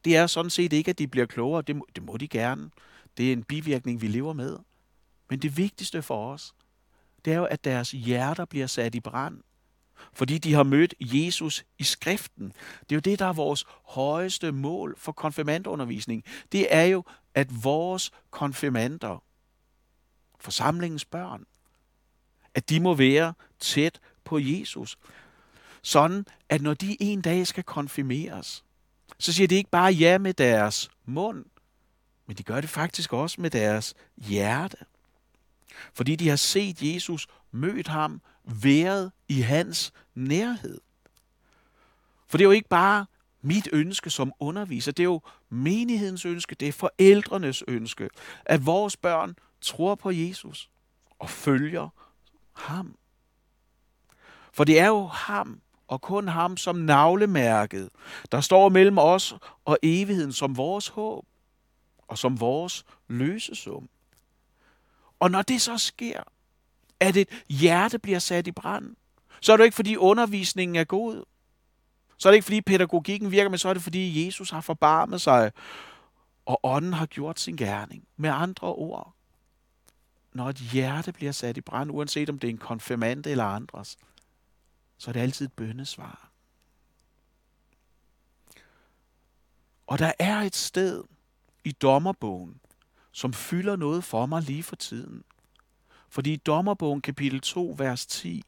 det 0.05 0.17
er 0.17 0.27
sådan 0.27 0.49
set 0.49 0.73
ikke, 0.73 0.89
at 0.89 0.99
de 0.99 1.07
bliver 1.07 1.25
klogere. 1.25 1.61
Det 1.61 1.75
må, 1.75 1.87
det 1.95 2.03
må 2.03 2.17
de 2.17 2.27
gerne. 2.27 2.69
Det 3.17 3.29
er 3.29 3.33
en 3.33 3.43
bivirkning, 3.43 4.01
vi 4.01 4.07
lever 4.07 4.33
med. 4.33 4.57
Men 5.29 5.39
det 5.39 5.57
vigtigste 5.57 6.01
for 6.01 6.33
os, 6.33 6.53
det 7.25 7.33
er 7.33 7.37
jo, 7.37 7.45
at 7.45 7.63
deres 7.63 7.91
hjerter 7.91 8.45
bliver 8.45 8.67
sat 8.67 8.95
i 8.95 8.99
brand. 8.99 9.37
Fordi 10.13 10.37
de 10.37 10.53
har 10.53 10.63
mødt 10.63 10.93
Jesus 10.99 11.65
i 11.77 11.83
skriften. 11.83 12.53
Det 12.79 12.91
er 12.91 12.95
jo 12.95 12.99
det, 12.99 13.19
der 13.19 13.25
er 13.25 13.33
vores 13.33 13.65
højeste 13.83 14.51
mål 14.51 14.95
for 14.97 15.11
konfirmandundervisning. 15.11 16.23
Det 16.51 16.67
er 16.69 16.83
jo, 16.83 17.03
at 17.35 17.63
vores 17.63 18.11
konfirmander, 18.31 19.23
forsamlingens 20.39 21.05
børn, 21.05 21.45
at 22.53 22.69
de 22.69 22.79
må 22.79 22.93
være 22.93 23.33
tæt 23.59 23.99
på 24.23 24.39
Jesus. 24.39 24.97
Sådan, 25.81 26.25
at 26.49 26.61
når 26.61 26.73
de 26.73 26.97
en 26.99 27.21
dag 27.21 27.47
skal 27.47 27.63
konfirmeres, 27.63 28.63
så 29.19 29.33
siger 29.33 29.47
de 29.47 29.55
ikke 29.55 29.69
bare 29.69 29.91
ja 29.91 30.17
med 30.17 30.33
deres 30.33 30.89
mund, 31.05 31.45
men 32.27 32.37
de 32.37 32.43
gør 32.43 32.61
det 32.61 32.69
faktisk 32.69 33.13
også 33.13 33.41
med 33.41 33.49
deres 33.49 33.93
hjerte. 34.17 34.77
Fordi 35.93 36.15
de 36.15 36.29
har 36.29 36.35
set 36.35 36.81
Jesus, 36.81 37.27
mødt 37.51 37.87
ham, 37.87 38.21
været 38.43 39.11
i 39.27 39.41
hans 39.41 39.93
nærhed. 40.15 40.81
For 42.27 42.37
det 42.37 42.43
er 42.43 42.47
jo 42.47 42.51
ikke 42.51 42.69
bare 42.69 43.05
mit 43.41 43.69
ønske 43.73 44.09
som 44.09 44.33
underviser, 44.39 44.91
det 44.91 45.03
er 45.03 45.07
jo 45.07 45.21
menighedens 45.49 46.25
ønske, 46.25 46.55
det 46.55 46.67
er 46.67 46.71
forældrenes 46.71 47.63
ønske, 47.67 48.09
at 48.45 48.65
vores 48.65 48.97
børn 48.97 49.35
tror 49.61 49.95
på 49.95 50.11
Jesus 50.11 50.69
og 51.19 51.29
følger 51.29 51.89
ham. 52.53 52.97
For 54.53 54.63
det 54.63 54.79
er 54.79 54.87
jo 54.87 55.05
ham, 55.05 55.61
og 55.87 56.01
kun 56.01 56.27
ham 56.27 56.57
som 56.57 56.75
navlemærket, 56.75 57.89
der 58.31 58.41
står 58.41 58.69
mellem 58.69 58.97
os 58.97 59.35
og 59.65 59.77
evigheden 59.83 60.33
som 60.33 60.57
vores 60.57 60.87
håb 60.87 61.25
og 62.07 62.17
som 62.17 62.39
vores 62.39 62.85
løsesum. 63.07 63.89
Og 65.19 65.31
når 65.31 65.41
det 65.41 65.61
så 65.61 65.77
sker, 65.77 66.23
at 66.99 67.17
et 67.17 67.43
hjerte 67.49 67.99
bliver 67.99 68.19
sat 68.19 68.47
i 68.47 68.51
brand, 68.51 68.95
så 69.41 69.53
er 69.53 69.57
det 69.57 69.63
ikke 69.63 69.75
fordi 69.75 69.95
undervisningen 69.95 70.75
er 70.75 70.83
god. 70.83 71.23
Så 72.17 72.29
er 72.29 72.31
det 72.31 72.35
ikke 72.35 72.45
fordi 72.45 72.61
pædagogikken 72.61 73.31
virker, 73.31 73.49
men 73.49 73.59
så 73.59 73.69
er 73.69 73.73
det 73.73 73.83
fordi 73.83 74.25
Jesus 74.25 74.49
har 74.49 74.61
forbarmet 74.61 75.21
sig, 75.21 75.51
og 76.45 76.59
ånden 76.63 76.93
har 76.93 77.05
gjort 77.05 77.39
sin 77.39 77.57
gerning. 77.57 78.07
Med 78.17 78.29
andre 78.29 78.67
ord, 78.67 79.13
når 80.33 80.49
et 80.49 80.57
hjerte 80.57 81.11
bliver 81.11 81.31
sat 81.31 81.57
i 81.57 81.61
brand, 81.61 81.91
uanset 81.91 82.29
om 82.29 82.39
det 82.39 82.47
er 82.47 82.51
en 82.51 82.57
konfirmand 82.57 83.25
eller 83.25 83.43
andres, 83.43 83.97
så 84.97 85.11
er 85.11 85.13
det 85.13 85.19
altid 85.19 85.45
et 85.45 85.53
bønnesvar. 85.53 86.31
Og 89.87 89.99
der 89.99 90.11
er 90.19 90.41
et 90.41 90.55
sted 90.55 91.03
i 91.63 91.71
dommerbogen, 91.71 92.59
som 93.11 93.33
fylder 93.33 93.75
noget 93.75 94.03
for 94.03 94.25
mig 94.25 94.41
lige 94.41 94.63
for 94.63 94.75
tiden. 94.75 95.23
Fordi 96.09 96.33
i 96.33 96.37
dommerbogen 96.37 97.01
kapitel 97.01 97.41
2, 97.41 97.75
vers 97.77 98.05
10, 98.05 98.43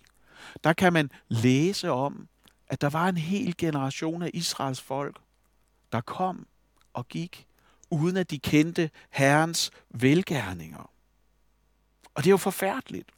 der 0.63 0.73
kan 0.73 0.93
man 0.93 1.11
læse 1.27 1.89
om, 1.89 2.27
at 2.67 2.81
der 2.81 2.89
var 2.89 3.09
en 3.09 3.17
hel 3.17 3.57
generation 3.57 4.21
af 4.21 4.29
Israels 4.33 4.81
folk, 4.81 5.19
der 5.91 6.01
kom 6.01 6.47
og 6.93 7.07
gik, 7.07 7.47
uden 7.89 8.17
at 8.17 8.31
de 8.31 8.39
kendte 8.39 8.89
Herrens 9.09 9.71
velgærninger. 9.89 10.91
Og 12.15 12.23
det 12.23 12.29
er 12.29 12.31
jo 12.31 12.37
forfærdeligt. 12.37 13.11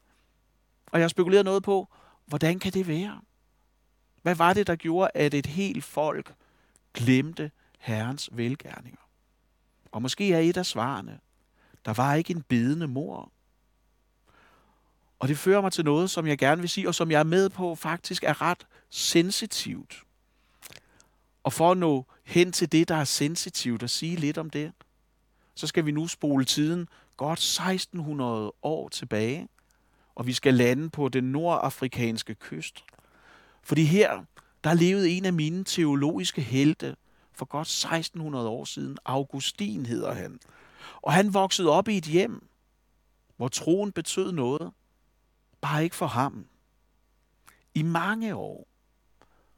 Og 0.87 0.99
jeg 0.99 1.09
spekulerer 1.09 1.43
noget 1.43 1.63
på, 1.63 1.87
hvordan 2.25 2.59
kan 2.59 2.73
det 2.73 2.87
være? 2.87 3.21
Hvad 4.21 4.35
var 4.35 4.53
det, 4.53 4.67
der 4.67 4.75
gjorde, 4.75 5.11
at 5.13 5.33
et 5.33 5.45
helt 5.45 5.83
folk 5.83 6.33
glemte 6.93 7.51
Herrens 7.79 8.29
velgærninger? 8.31 9.01
Og 9.91 10.01
måske 10.01 10.33
er 10.33 10.39
et 10.39 10.57
af 10.57 10.65
svarene, 10.65 11.19
der 11.85 11.93
var 11.93 12.13
ikke 12.13 12.31
en 12.33 12.41
bedende 12.41 12.87
mor. 12.87 13.31
Og 15.21 15.27
det 15.27 15.37
fører 15.37 15.61
mig 15.61 15.71
til 15.71 15.85
noget, 15.85 16.09
som 16.09 16.27
jeg 16.27 16.37
gerne 16.37 16.61
vil 16.61 16.69
sige, 16.69 16.87
og 16.87 16.95
som 16.95 17.11
jeg 17.11 17.19
er 17.19 17.23
med 17.23 17.49
på 17.49 17.75
faktisk 17.75 18.23
er 18.23 18.41
ret 18.41 18.67
sensitivt. 18.89 20.03
Og 21.43 21.53
for 21.53 21.71
at 21.71 21.77
nå 21.77 22.05
hen 22.23 22.51
til 22.51 22.71
det, 22.71 22.87
der 22.87 22.95
er 22.95 23.03
sensitivt, 23.03 23.83
og 23.83 23.89
sige 23.89 24.15
lidt 24.15 24.37
om 24.37 24.49
det, 24.49 24.71
så 25.55 25.67
skal 25.67 25.85
vi 25.85 25.91
nu 25.91 26.07
spole 26.07 26.45
tiden 26.45 26.87
godt 27.17 27.39
1600 27.39 28.53
år 28.63 28.89
tilbage, 28.89 29.47
og 30.15 30.27
vi 30.27 30.33
skal 30.33 30.53
lande 30.53 30.89
på 30.89 31.09
den 31.09 31.23
nordafrikanske 31.23 32.35
kyst. 32.35 32.83
Fordi 33.63 33.83
her, 33.83 34.23
der 34.63 34.73
levede 34.73 35.09
en 35.09 35.25
af 35.25 35.33
mine 35.33 35.63
teologiske 35.63 36.41
helte 36.41 36.95
for 37.33 37.45
godt 37.45 37.67
1600 37.67 38.47
år 38.47 38.65
siden. 38.65 38.97
Augustin 39.05 39.85
hedder 39.85 40.13
han. 40.13 40.39
Og 41.01 41.13
han 41.13 41.33
voksede 41.33 41.69
op 41.69 41.87
i 41.87 41.97
et 41.97 42.05
hjem, 42.05 42.47
hvor 43.37 43.47
troen 43.47 43.91
betød 43.91 44.31
noget. 44.31 44.71
Bare 45.61 45.83
ikke 45.83 45.95
for 45.95 46.07
ham. 46.07 46.45
I 47.73 47.81
mange 47.81 48.35
år, 48.35 48.67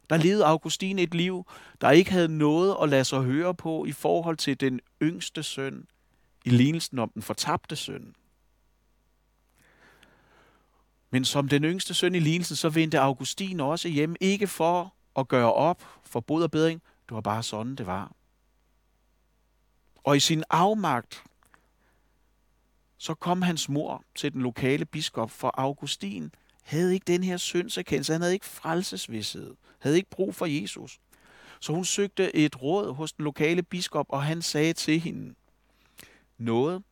der 0.09 0.17
levede 0.17 0.45
Augustin 0.45 0.99
et 0.99 1.13
liv, 1.15 1.45
der 1.81 1.91
ikke 1.91 2.11
havde 2.11 2.37
noget 2.37 2.77
at 2.81 2.89
lade 2.89 3.05
sig 3.05 3.21
høre 3.21 3.55
på 3.55 3.85
i 3.85 3.91
forhold 3.91 4.37
til 4.37 4.59
den 4.59 4.79
yngste 5.01 5.43
søn, 5.43 5.87
i 6.45 6.49
lignelsen 6.49 6.99
om 6.99 7.09
den 7.09 7.21
fortabte 7.21 7.75
søn. 7.75 8.15
Men 11.09 11.25
som 11.25 11.49
den 11.49 11.63
yngste 11.63 11.93
søn 11.93 12.15
i 12.15 12.19
lignelsen, 12.19 12.55
så 12.55 12.69
vendte 12.69 12.99
Augustin 12.99 13.59
også 13.59 13.87
hjem, 13.89 14.15
ikke 14.21 14.47
for 14.47 14.93
at 15.15 15.27
gøre 15.27 15.53
op 15.53 15.83
for 16.03 16.19
bod 16.19 16.43
og 16.43 16.51
bedring, 16.51 16.81
det 17.09 17.15
var 17.15 17.21
bare 17.21 17.43
sådan, 17.43 17.75
det 17.75 17.85
var. 17.85 18.11
Og 20.03 20.17
i 20.17 20.19
sin 20.19 20.43
afmagt, 20.49 21.23
så 23.03 23.13
kom 23.13 23.41
hans 23.41 23.69
mor 23.69 24.03
til 24.15 24.33
den 24.33 24.41
lokale 24.41 24.85
biskop, 24.85 25.31
for 25.31 25.51
Augustin 25.57 26.31
havde 26.63 26.93
ikke 26.93 27.03
den 27.03 27.23
her 27.23 27.37
syndserkendelse, 27.37 28.13
han 28.13 28.21
havde 28.21 28.33
ikke 28.33 28.45
frelsesvidshed, 28.45 29.55
havde 29.79 29.95
ikke 29.95 30.09
brug 30.09 30.35
for 30.35 30.45
Jesus. 30.45 30.99
Så 31.59 31.73
hun 31.73 31.85
søgte 31.85 32.35
et 32.35 32.61
råd 32.61 32.93
hos 32.93 33.13
den 33.13 33.23
lokale 33.23 33.63
biskop, 33.63 34.05
og 34.09 34.23
han 34.23 34.41
sagde 34.41 34.73
til 34.73 34.99
hende 34.99 35.35
noget, 36.37 36.83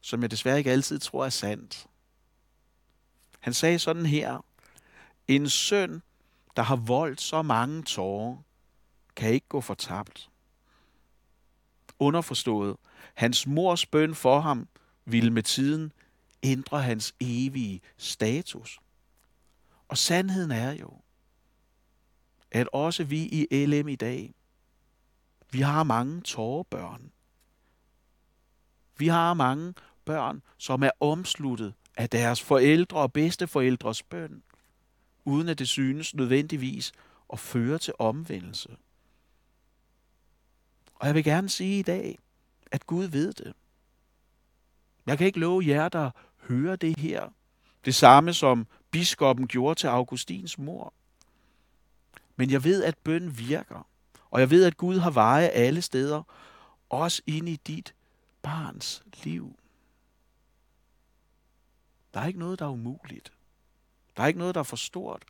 som 0.00 0.22
jeg 0.22 0.30
desværre 0.30 0.58
ikke 0.58 0.70
altid 0.70 0.98
tror 0.98 1.24
er 1.24 1.30
sandt. 1.30 1.86
Han 3.40 3.54
sagde 3.54 3.78
sådan 3.78 4.06
her, 4.06 4.44
en 5.28 5.48
søn, 5.48 6.02
der 6.56 6.62
har 6.62 6.76
voldt 6.76 7.20
så 7.20 7.42
mange 7.42 7.82
tårer, 7.82 8.36
kan 9.16 9.32
ikke 9.32 9.48
gå 9.48 9.60
fortabt. 9.60 10.30
Underforstået, 11.98 12.76
hans 13.14 13.46
mors 13.46 13.86
bøn 13.86 14.14
for 14.14 14.40
ham 14.40 14.68
ville 15.12 15.30
med 15.30 15.42
tiden 15.42 15.92
ændre 16.42 16.82
hans 16.82 17.14
evige 17.20 17.80
status. 17.96 18.80
Og 19.88 19.98
sandheden 19.98 20.50
er 20.50 20.72
jo, 20.72 21.00
at 22.50 22.68
også 22.72 23.04
vi 23.04 23.26
i 23.50 23.66
LM 23.66 23.88
i 23.88 23.96
dag, 23.96 24.34
vi 25.50 25.60
har 25.60 25.82
mange 25.82 26.20
tårebørn. 26.20 27.12
Vi 28.98 29.08
har 29.08 29.34
mange 29.34 29.74
børn, 30.04 30.42
som 30.58 30.82
er 30.82 30.90
omsluttet 31.00 31.74
af 31.96 32.10
deres 32.10 32.42
forældre 32.42 32.98
og 32.98 33.12
bedsteforældres 33.12 34.02
bøn, 34.02 34.42
uden 35.24 35.48
at 35.48 35.58
det 35.58 35.68
synes 35.68 36.14
nødvendigvis 36.14 36.92
at 37.32 37.38
føre 37.38 37.78
til 37.78 37.94
omvendelse. 37.98 38.76
Og 40.94 41.06
jeg 41.06 41.14
vil 41.14 41.24
gerne 41.24 41.48
sige 41.48 41.78
i 41.78 41.82
dag, 41.82 42.18
at 42.72 42.86
Gud 42.86 43.04
ved 43.04 43.32
det. 43.32 43.54
Jeg 45.10 45.18
kan 45.18 45.26
ikke 45.26 45.40
love 45.40 45.66
jer, 45.66 45.88
der 45.88 46.10
hører 46.48 46.76
det 46.76 46.98
her. 46.98 47.28
Det 47.84 47.94
samme 47.94 48.34
som 48.34 48.66
biskoppen 48.90 49.48
gjorde 49.48 49.80
til 49.80 49.86
Augustins 49.86 50.58
mor. 50.58 50.94
Men 52.36 52.50
jeg 52.50 52.64
ved, 52.64 52.84
at 52.84 52.98
bøn 52.98 53.38
virker. 53.38 53.86
Og 54.30 54.40
jeg 54.40 54.50
ved, 54.50 54.64
at 54.64 54.76
Gud 54.76 54.98
har 54.98 55.10
veje 55.10 55.48
alle 55.48 55.82
steder, 55.82 56.22
også 56.90 57.22
ind 57.26 57.48
i 57.48 57.56
dit 57.56 57.94
barns 58.42 59.02
liv. 59.22 59.56
Der 62.14 62.20
er 62.20 62.26
ikke 62.26 62.38
noget, 62.38 62.58
der 62.58 62.64
er 62.64 62.70
umuligt. 62.70 63.32
Der 64.16 64.22
er 64.22 64.26
ikke 64.26 64.38
noget, 64.38 64.54
der 64.54 64.60
er 64.60 64.64
for 64.64 64.76
stort. 64.76 65.24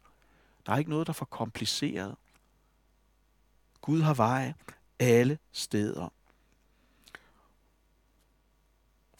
Der 0.66 0.72
er 0.72 0.78
ikke 0.78 0.90
noget, 0.90 1.06
der 1.06 1.12
er 1.12 1.14
for 1.14 1.25
kompliceret. 1.25 2.16
Gud 3.80 4.02
har 4.02 4.14
veje 4.14 4.54
alle 4.99 5.38
steder. 5.52 6.08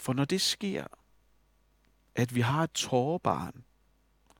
For 0.01 0.13
når 0.13 0.25
det 0.25 0.41
sker, 0.41 0.85
at 2.15 2.35
vi 2.35 2.41
har 2.41 2.65
et 2.65 2.71
tårebarn, 2.71 3.65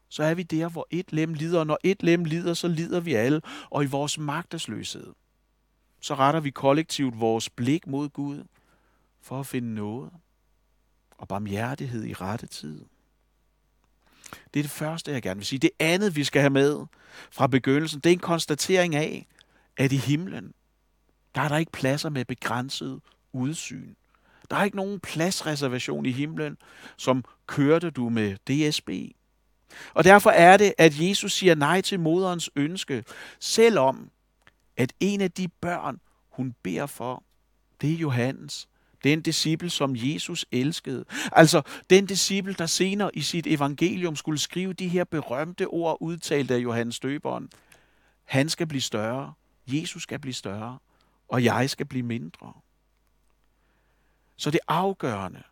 så 0.09 0.23
er 0.23 0.35
vi 0.35 0.43
der, 0.43 0.69
hvor 0.69 0.87
et 0.91 1.13
lem 1.13 1.35
lider, 1.35 1.61
og 1.61 1.67
når 1.67 1.79
et 1.85 2.03
lem 2.03 2.25
lider, 2.25 2.55
så 2.55 2.69
lider 2.69 3.01
vi 3.01 3.15
alle, 3.15 3.41
og 3.71 3.85
i 3.85 3.87
vores 3.87 4.19
magtesløshed, 4.19 5.13
så 6.01 6.15
retter 6.15 6.41
vi 6.41 6.51
kollektivt 6.51 7.21
vores 7.21 7.51
blik 7.51 7.87
mod 7.87 8.09
Gud, 8.09 8.45
for 9.21 9.41
at 9.41 9.47
finde 9.47 9.75
noget 9.75 10.11
og 11.19 11.29
barmhjertighed 11.29 12.05
i 12.05 12.13
rette 12.15 12.47
tid. 12.47 12.85
Det 14.55 14.61
er 14.61 14.65
det 14.65 14.71
første, 14.71 15.13
jeg 15.13 15.23
gerne 15.23 15.39
vil 15.39 15.47
sige. 15.47 15.59
Det 15.59 15.71
andet, 15.79 16.17
vi 16.17 16.25
skal 16.25 16.41
have 16.41 16.51
med 16.51 16.87
fra 17.31 17.47
begyndelsen, 17.47 18.01
det 18.01 18.11
er 18.11 18.15
en 18.15 18.19
konstatering 18.19 18.95
af, 18.95 19.27
at 19.77 19.93
i 19.93 19.97
himlen, 19.97 20.55
der 21.35 21.41
er 21.41 21.49
der 21.49 21.57
ikke 21.57 21.73
pladser 21.73 22.09
med 22.09 22.25
begrænset 22.25 23.01
udsyn. 23.33 23.95
Der 24.51 24.57
er 24.57 24.65
ikke 24.65 24.77
nogen 24.77 25.01
pladsreservation 25.01 26.07
i 26.07 26.11
himlen, 26.11 26.57
som 26.97 27.25
kørte 27.47 27.91
du 27.91 28.09
med 28.09 28.37
DSB. 28.37 28.91
Og 29.95 30.05
derfor 30.05 30.31
er 30.31 30.57
det, 30.57 30.75
at 30.79 31.01
Jesus 31.01 31.33
siger 31.33 31.55
nej 31.55 31.81
til 31.81 32.01
moderens 32.01 32.51
ønske, 32.57 33.05
selvom 33.39 34.11
at 34.77 34.93
en 35.01 35.21
af 35.21 35.31
de 35.31 35.49
børn, 35.49 36.01
hun 36.31 36.55
beder 36.63 36.87
for, 36.87 37.25
det 37.81 37.93
er 37.93 37.97
Johannes. 37.97 38.69
Den 39.05 39.23
disciple, 39.23 39.71
som 39.71 39.93
Jesus 39.97 40.47
elskede. 40.53 41.05
Altså 41.33 41.63
den 41.91 42.07
disciple, 42.07 42.53
der 42.53 42.67
senere 42.67 43.17
i 43.17 43.21
sit 43.21 43.47
evangelium 43.47 44.17
skulle 44.17 44.39
skrive 44.39 44.73
de 44.73 44.89
her 44.89 45.05
berømte 45.05 45.67
ord, 45.67 45.97
udtalt 46.01 46.51
af 46.51 46.59
Johannes 46.59 47.01
døberen. 47.01 47.49
Han 48.25 48.49
skal 48.49 48.67
blive 48.67 48.81
større, 48.81 49.33
Jesus 49.67 50.03
skal 50.03 50.19
blive 50.19 50.35
større, 50.35 50.79
og 51.29 51.45
jeg 51.45 51.71
skal 51.71 51.87
blive 51.87 52.03
mindre. 52.03 52.53
Så 54.41 54.51
det 54.51 54.61
afgørende, 54.69 55.43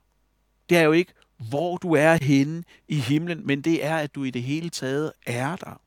det 0.69 0.79
er 0.79 0.83
jo 0.83 0.93
ikke, 0.93 1.13
hvor 1.49 1.77
du 1.77 1.93
er 1.93 2.25
henne 2.25 2.65
i 2.89 2.97
himlen, 2.97 3.47
men 3.47 3.61
det 3.61 3.85
er, 3.85 3.97
at 3.97 4.15
du 4.15 4.25
i 4.25 4.31
det 4.31 4.43
hele 4.43 4.71
taget 4.71 5.13
er 5.27 5.57
der. 5.57 5.81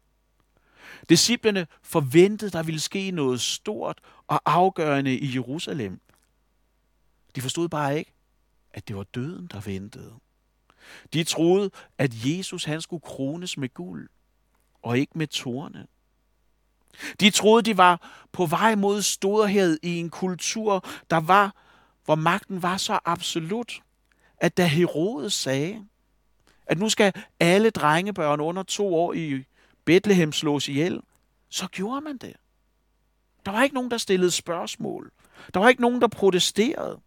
Disciplerne 1.10 1.68
forventede, 1.82 2.52
der 2.52 2.64
ville 2.64 2.80
ske 2.80 3.12
noget 3.12 3.42
stort 3.42 4.00
og 4.28 4.42
afgørende 4.46 5.18
i 5.18 5.34
Jerusalem. 5.36 6.02
De 7.36 7.42
forstod 7.42 7.70
bare 7.70 7.98
ikke, 7.98 8.14
at 8.74 8.88
det 8.88 8.96
var 8.96 9.04
døden, 9.04 9.48
der 9.48 9.60
ventede. 9.60 10.14
De 11.14 11.24
troede, 11.24 11.72
at 11.98 12.12
Jesus 12.26 12.64
han 12.64 12.82
skulle 12.82 13.02
krones 13.02 13.58
med 13.58 13.74
guld, 13.74 14.10
og 14.82 14.98
ikke 14.98 15.18
med 15.18 15.28
torne. 15.28 15.88
De 17.20 17.30
troede, 17.30 17.64
de 17.64 17.78
var 17.78 18.26
på 18.32 18.46
vej 18.46 18.76
mod 18.76 19.02
storhed 19.02 19.80
i 19.84 19.98
en 19.98 20.10
kultur, 20.10 20.86
der 21.10 21.18
var, 21.18 21.56
hvor 22.06 22.16
magten 22.16 22.62
var 22.62 22.78
så 22.78 23.00
absolut, 23.06 23.82
at 24.38 24.58
da 24.58 24.66
Herodes 24.66 25.34
sagde, 25.34 25.86
at 26.66 26.78
nu 26.78 26.90
skal 26.90 27.14
alle 27.40 27.70
drengebørn 27.70 28.40
under 28.40 28.64
to 28.64 28.96
år 28.96 29.14
i 29.14 29.44
Bethlehem 29.86 30.32
slås 30.32 30.68
ihjel, 30.68 31.02
så 31.50 31.68
gjorde 31.68 32.02
man 32.02 32.18
det. 32.18 32.36
Der 33.46 33.52
var 33.52 33.64
ikke 33.64 33.76
nogen, 33.76 33.92
der 33.92 33.98
stillede 33.98 34.32
spørgsmål. 34.32 35.12
Der 35.54 35.60
var 35.60 35.70
ikke 35.70 35.82
nogen, 35.82 36.02
der 36.02 36.08
protesterede. 36.08 37.00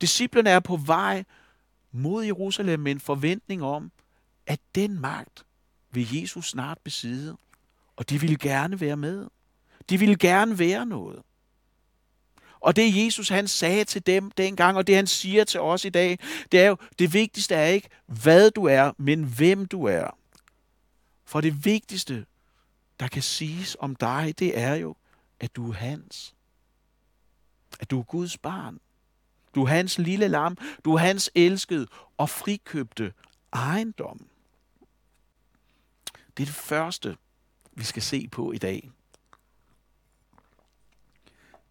Disciplerne 0.00 0.50
er 0.50 0.60
på 0.60 0.76
vej 0.76 1.24
mod 1.92 2.24
Jerusalem 2.24 2.80
med 2.80 2.92
en 2.92 3.00
forventning 3.00 3.62
om, 3.62 3.92
at 4.46 4.60
den 4.74 5.00
magt 5.00 5.44
vil 5.90 6.20
Jesus 6.20 6.48
snart 6.48 6.78
besidde. 6.84 7.36
Og 7.96 8.10
de 8.10 8.20
ville 8.20 8.38
gerne 8.38 8.80
være 8.80 8.96
med. 8.96 9.26
De 9.90 9.98
ville 9.98 10.16
gerne 10.16 10.58
være 10.58 10.86
noget. 10.86 11.22
Og 12.60 12.76
det 12.76 13.04
Jesus 13.04 13.28
han 13.28 13.48
sagde 13.48 13.84
til 13.84 14.06
dem 14.06 14.30
dengang, 14.30 14.76
og 14.76 14.86
det 14.86 14.94
han 14.96 15.06
siger 15.06 15.44
til 15.44 15.60
os 15.60 15.84
i 15.84 15.88
dag, 15.88 16.18
det 16.52 16.60
er 16.60 16.68
jo, 16.68 16.76
det 16.98 17.12
vigtigste 17.12 17.54
er 17.54 17.66
ikke, 17.66 17.88
hvad 18.06 18.50
du 18.50 18.64
er, 18.64 18.92
men 18.98 19.24
hvem 19.24 19.66
du 19.66 19.84
er. 19.84 20.16
For 21.24 21.40
det 21.40 21.64
vigtigste, 21.64 22.26
der 23.00 23.08
kan 23.08 23.22
siges 23.22 23.76
om 23.80 23.96
dig, 23.96 24.34
det 24.38 24.58
er 24.58 24.74
jo, 24.74 24.96
at 25.40 25.56
du 25.56 25.70
er 25.70 25.74
hans. 25.74 26.34
At 27.80 27.90
du 27.90 27.98
er 27.98 28.04
Guds 28.04 28.38
barn. 28.38 28.78
Du 29.54 29.62
er 29.62 29.68
hans 29.68 29.98
lille 29.98 30.28
lam. 30.28 30.56
Du 30.84 30.94
er 30.94 30.98
hans 30.98 31.30
elskede 31.34 31.86
og 32.16 32.30
frikøbte 32.30 33.12
ejendom. 33.52 34.26
Det 36.36 36.42
er 36.42 36.46
det 36.46 36.54
første, 36.54 37.16
vi 37.72 37.84
skal 37.84 38.02
se 38.02 38.28
på 38.28 38.52
i 38.52 38.58
dag. 38.58 38.90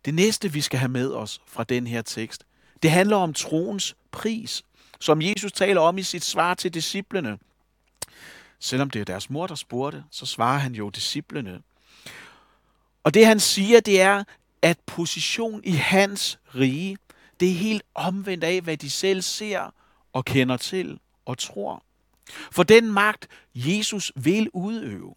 Det 0.07 0.15
næste, 0.15 0.53
vi 0.53 0.61
skal 0.61 0.79
have 0.79 0.89
med 0.89 1.13
os 1.13 1.41
fra 1.45 1.63
den 1.63 1.87
her 1.87 2.01
tekst, 2.01 2.45
det 2.83 2.91
handler 2.91 3.17
om 3.17 3.33
troens 3.33 3.95
pris, 4.11 4.63
som 4.99 5.21
Jesus 5.21 5.51
taler 5.51 5.81
om 5.81 5.97
i 5.97 6.03
sit 6.03 6.23
svar 6.23 6.53
til 6.53 6.73
disciplene. 6.73 7.37
Selvom 8.59 8.89
det 8.89 9.01
er 9.01 9.05
deres 9.05 9.29
mor, 9.29 9.47
der 9.47 9.55
spurgte, 9.55 10.03
så 10.11 10.25
svarer 10.25 10.57
han 10.57 10.75
jo 10.75 10.89
disciplene. 10.89 11.61
Og 13.03 13.13
det 13.13 13.25
han 13.25 13.39
siger, 13.39 13.79
det 13.79 14.01
er, 14.01 14.23
at 14.61 14.79
position 14.85 15.63
i 15.63 15.71
hans 15.71 16.39
rige, 16.55 16.97
det 17.39 17.49
er 17.49 17.53
helt 17.53 17.83
omvendt 17.93 18.43
af, 18.43 18.61
hvad 18.61 18.77
de 18.77 18.89
selv 18.89 19.21
ser 19.21 19.73
og 20.13 20.25
kender 20.25 20.57
til 20.57 20.99
og 21.25 21.37
tror. 21.37 21.83
For 22.51 22.63
den 22.63 22.91
magt, 22.91 23.27
Jesus 23.55 24.11
vil 24.15 24.49
udøve, 24.53 25.15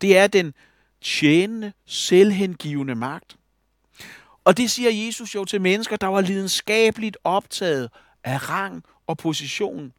det 0.00 0.16
er 0.16 0.26
den 0.26 0.54
tjenende, 1.00 1.72
selvhengivende 1.84 2.94
magt. 2.94 3.35
Og 4.46 4.56
det 4.56 4.70
siger 4.70 4.90
Jesus 4.90 5.34
jo 5.34 5.44
til 5.44 5.60
mennesker, 5.60 5.96
der 5.96 6.06
var 6.06 6.20
lidenskabeligt 6.20 7.16
optaget 7.24 7.90
af 8.24 8.48
rang 8.50 8.84
og 9.06 9.18
position. 9.18 9.92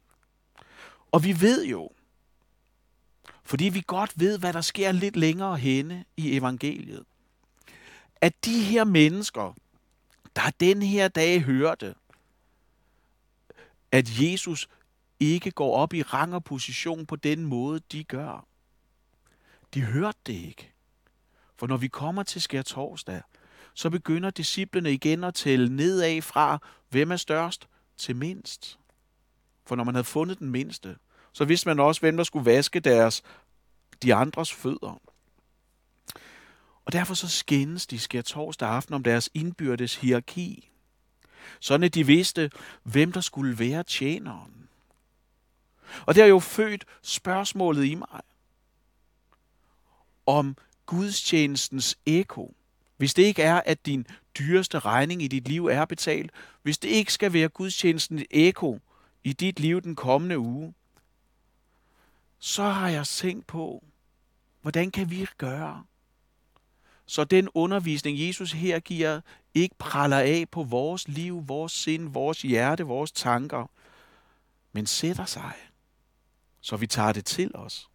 Og 1.12 1.24
vi 1.24 1.40
ved 1.40 1.66
jo, 1.66 1.90
fordi 3.44 3.64
vi 3.64 3.82
godt 3.86 4.12
ved, 4.16 4.38
hvad 4.38 4.52
der 4.52 4.60
sker 4.60 4.92
lidt 4.92 5.16
længere 5.16 5.56
henne 5.56 6.04
i 6.16 6.36
evangeliet, 6.36 7.04
at 8.20 8.44
de 8.44 8.62
her 8.62 8.84
mennesker, 8.84 9.54
der 10.36 10.50
den 10.60 10.82
her 10.82 11.08
dag 11.08 11.42
hørte, 11.42 11.94
at 13.92 14.20
Jesus 14.20 14.68
ikke 15.20 15.50
går 15.50 15.76
op 15.76 15.94
i 15.94 16.02
rang 16.02 16.34
og 16.34 16.44
position 16.44 17.06
på 17.06 17.16
den 17.16 17.44
måde, 17.44 17.80
de 17.92 18.04
gør. 18.04 18.46
De 19.74 19.80
hørte 19.80 20.18
det 20.26 20.32
ikke. 20.32 20.72
For 21.56 21.66
når 21.66 21.76
vi 21.76 21.88
kommer 21.88 22.22
til 22.22 22.42
skær 22.42 22.62
torsdag, 22.62 23.22
så 23.78 23.90
begynder 23.90 24.30
disciplene 24.30 24.92
igen 24.92 25.24
at 25.24 25.34
tælle 25.34 25.76
nedad 25.76 26.22
fra, 26.22 26.58
hvem 26.88 27.12
er 27.12 27.16
størst 27.16 27.68
til 27.96 28.16
mindst. 28.16 28.78
For 29.66 29.76
når 29.76 29.84
man 29.84 29.94
havde 29.94 30.04
fundet 30.04 30.38
den 30.38 30.50
mindste, 30.50 30.96
så 31.32 31.44
vidste 31.44 31.68
man 31.68 31.80
også, 31.80 32.00
hvem 32.00 32.16
der 32.16 32.24
skulle 32.24 32.44
vaske 32.44 32.80
deres, 32.80 33.22
de 34.02 34.14
andres 34.14 34.52
fødder. 34.52 35.00
Og 36.84 36.92
derfor 36.92 37.14
så 37.14 37.28
skændes 37.28 37.86
de 37.86 37.98
skær 37.98 38.22
torsdag 38.22 38.68
aften 38.68 38.94
om 38.94 39.02
deres 39.02 39.30
indbyrdes 39.34 39.96
hierarki. 39.96 40.70
Sådan 41.60 41.84
at 41.84 41.94
de 41.94 42.06
vidste, 42.06 42.50
hvem 42.82 43.12
der 43.12 43.20
skulle 43.20 43.58
være 43.58 43.82
tjeneren. 43.82 44.68
Og 46.06 46.14
det 46.14 46.22
har 46.22 46.28
jo 46.28 46.38
født 46.38 46.84
spørgsmålet 47.02 47.84
i 47.84 47.94
mig, 47.94 48.20
om 50.26 50.56
gudstjenestens 50.86 51.98
eko. 52.06 52.57
Hvis 52.98 53.14
det 53.14 53.22
ikke 53.22 53.42
er, 53.42 53.60
at 53.66 53.86
din 53.86 54.06
dyreste 54.38 54.78
regning 54.78 55.22
i 55.22 55.28
dit 55.28 55.48
liv 55.48 55.66
er 55.66 55.84
betalt, 55.84 56.30
hvis 56.62 56.78
det 56.78 56.88
ikke 56.88 57.12
skal 57.12 57.32
være 57.32 57.48
gudstjenestens 57.48 58.24
eko 58.30 58.80
i 59.24 59.32
dit 59.32 59.60
liv 59.60 59.82
den 59.82 59.96
kommende 59.96 60.38
uge, 60.38 60.74
så 62.38 62.62
har 62.62 62.88
jeg 62.88 63.06
tænkt 63.06 63.46
på, 63.46 63.84
hvordan 64.62 64.90
kan 64.90 65.10
vi 65.10 65.26
gøre, 65.38 65.84
så 67.06 67.24
den 67.24 67.48
undervisning, 67.54 68.28
Jesus 68.28 68.52
her 68.52 68.80
giver, 68.80 69.20
ikke 69.54 69.74
praller 69.78 70.18
af 70.18 70.44
på 70.50 70.62
vores 70.62 71.08
liv, 71.08 71.48
vores 71.48 71.72
sind, 71.72 72.08
vores 72.08 72.42
hjerte, 72.42 72.84
vores 72.84 73.12
tanker, 73.12 73.70
men 74.72 74.86
sætter 74.86 75.24
sig, 75.24 75.52
så 76.60 76.76
vi 76.76 76.86
tager 76.86 77.12
det 77.12 77.24
til 77.24 77.50
os. 77.54 77.88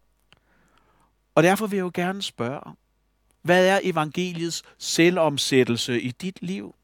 Og 1.34 1.42
derfor 1.42 1.66
vil 1.66 1.76
jeg 1.76 1.84
jo 1.84 1.90
gerne 1.94 2.22
spørge, 2.22 2.74
hvad 3.44 3.66
er 3.68 3.80
evangeliets 3.82 4.62
selvomsættelse 4.78 6.00
i 6.00 6.10
dit 6.10 6.42
liv? 6.42 6.74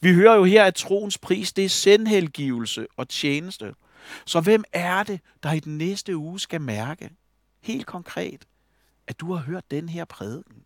Vi 0.00 0.14
hører 0.14 0.34
jo 0.34 0.44
her, 0.44 0.64
at 0.64 0.74
troens 0.74 1.18
pris, 1.18 1.52
det 1.52 1.64
er 1.64 1.68
sendhelgivelse 1.68 2.86
og 2.96 3.08
tjeneste. 3.08 3.74
Så 4.24 4.40
hvem 4.40 4.64
er 4.72 5.02
det, 5.02 5.20
der 5.42 5.52
i 5.52 5.60
den 5.60 5.78
næste 5.78 6.16
uge 6.16 6.40
skal 6.40 6.60
mærke, 6.60 7.10
helt 7.60 7.86
konkret, 7.86 8.46
at 9.06 9.20
du 9.20 9.32
har 9.32 9.42
hørt 9.42 9.70
den 9.70 9.88
her 9.88 10.04
prædiken. 10.04 10.64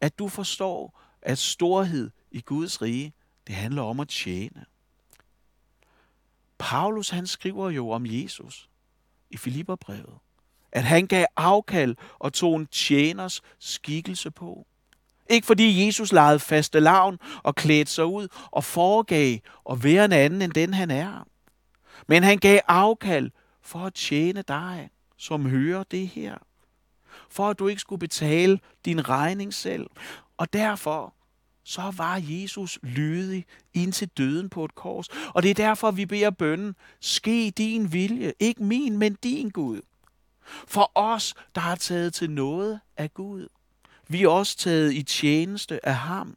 At 0.00 0.18
du 0.18 0.28
forstår, 0.28 1.00
at 1.22 1.38
storhed 1.38 2.10
i 2.30 2.40
Guds 2.40 2.82
rige, 2.82 3.12
det 3.46 3.54
handler 3.54 3.82
om 3.82 4.00
at 4.00 4.08
tjene. 4.08 4.64
Paulus 6.58 7.10
han 7.10 7.26
skriver 7.26 7.70
jo 7.70 7.90
om 7.90 8.06
Jesus 8.06 8.68
i 9.30 9.36
Filipperbrevet, 9.36 10.18
at 10.72 10.84
han 10.84 11.06
gav 11.06 11.26
afkald 11.36 11.96
og 12.18 12.32
tog 12.32 12.56
en 12.56 12.66
tjeners 12.66 13.42
skikkelse 13.58 14.30
på. 14.30 14.66
Ikke 15.30 15.46
fordi 15.46 15.86
Jesus 15.86 16.12
legede 16.12 16.38
faste 16.38 16.80
lavn 16.80 17.18
og 17.42 17.54
klædte 17.54 17.92
sig 17.92 18.04
ud 18.04 18.28
og 18.50 18.64
foregav 18.64 19.38
at 19.70 19.84
være 19.84 20.04
en 20.04 20.12
anden 20.12 20.42
end 20.42 20.52
den 20.52 20.74
han 20.74 20.90
er. 20.90 21.26
Men 22.06 22.22
han 22.22 22.38
gav 22.38 22.60
afkald 22.68 23.30
for 23.62 23.78
at 23.78 23.94
tjene 23.94 24.42
dig, 24.48 24.90
som 25.16 25.50
hører 25.50 25.82
det 25.82 26.08
her. 26.08 26.34
For 27.30 27.50
at 27.50 27.58
du 27.58 27.68
ikke 27.68 27.80
skulle 27.80 28.00
betale 28.00 28.60
din 28.84 29.08
regning 29.08 29.54
selv. 29.54 29.86
Og 30.36 30.52
derfor 30.52 31.14
så 31.64 31.92
var 31.96 32.20
Jesus 32.22 32.78
lydig 32.82 33.44
indtil 33.74 34.08
døden 34.08 34.48
på 34.48 34.64
et 34.64 34.74
kors. 34.74 35.08
Og 35.34 35.42
det 35.42 35.50
er 35.50 35.54
derfor, 35.54 35.90
vi 35.90 36.06
beder 36.06 36.30
bønnen, 36.30 36.74
ske 37.00 37.50
din 37.50 37.92
vilje, 37.92 38.32
ikke 38.40 38.64
min, 38.64 38.98
men 38.98 39.14
din 39.14 39.50
Gud. 39.50 39.80
For 40.66 40.92
os, 40.94 41.34
der 41.54 41.60
har 41.60 41.74
taget 41.74 42.14
til 42.14 42.30
noget 42.30 42.80
af 42.96 43.14
Gud. 43.14 43.48
Vi 44.08 44.22
er 44.22 44.28
også 44.28 44.56
taget 44.56 44.92
i 44.92 45.02
tjeneste 45.02 45.86
af 45.86 45.94
ham. 45.94 46.36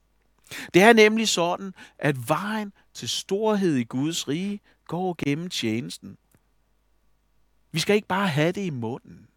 Det 0.74 0.82
er 0.82 0.94
nemlig 0.94 1.28
sådan, 1.28 1.74
at 2.00 2.30
vejen 2.30 2.74
til 2.94 3.10
storhed 3.10 3.76
i 3.76 3.84
Guds 3.84 4.28
rige 4.28 4.60
går 4.88 5.16
gennem 5.26 5.50
tjenesten. 5.50 6.18
Vi 7.72 7.80
skal 7.80 7.96
ikke 7.96 8.08
bare 8.08 8.28
have 8.28 8.52
det 8.52 8.66
i 8.66 8.70
munden, 8.70 9.28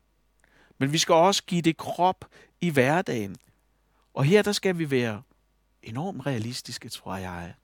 men 0.78 0.92
vi 0.92 0.98
skal 0.98 1.14
også 1.14 1.42
give 1.44 1.62
det 1.62 1.76
krop 1.76 2.24
i 2.60 2.70
hverdagen. 2.70 3.36
Og 4.14 4.24
her 4.24 4.42
der 4.42 4.52
skal 4.52 4.78
vi 4.78 4.90
være 4.90 5.22
enormt 5.82 6.26
realistiske, 6.26 6.88
tror 6.88 7.16
jeg. 7.16 7.54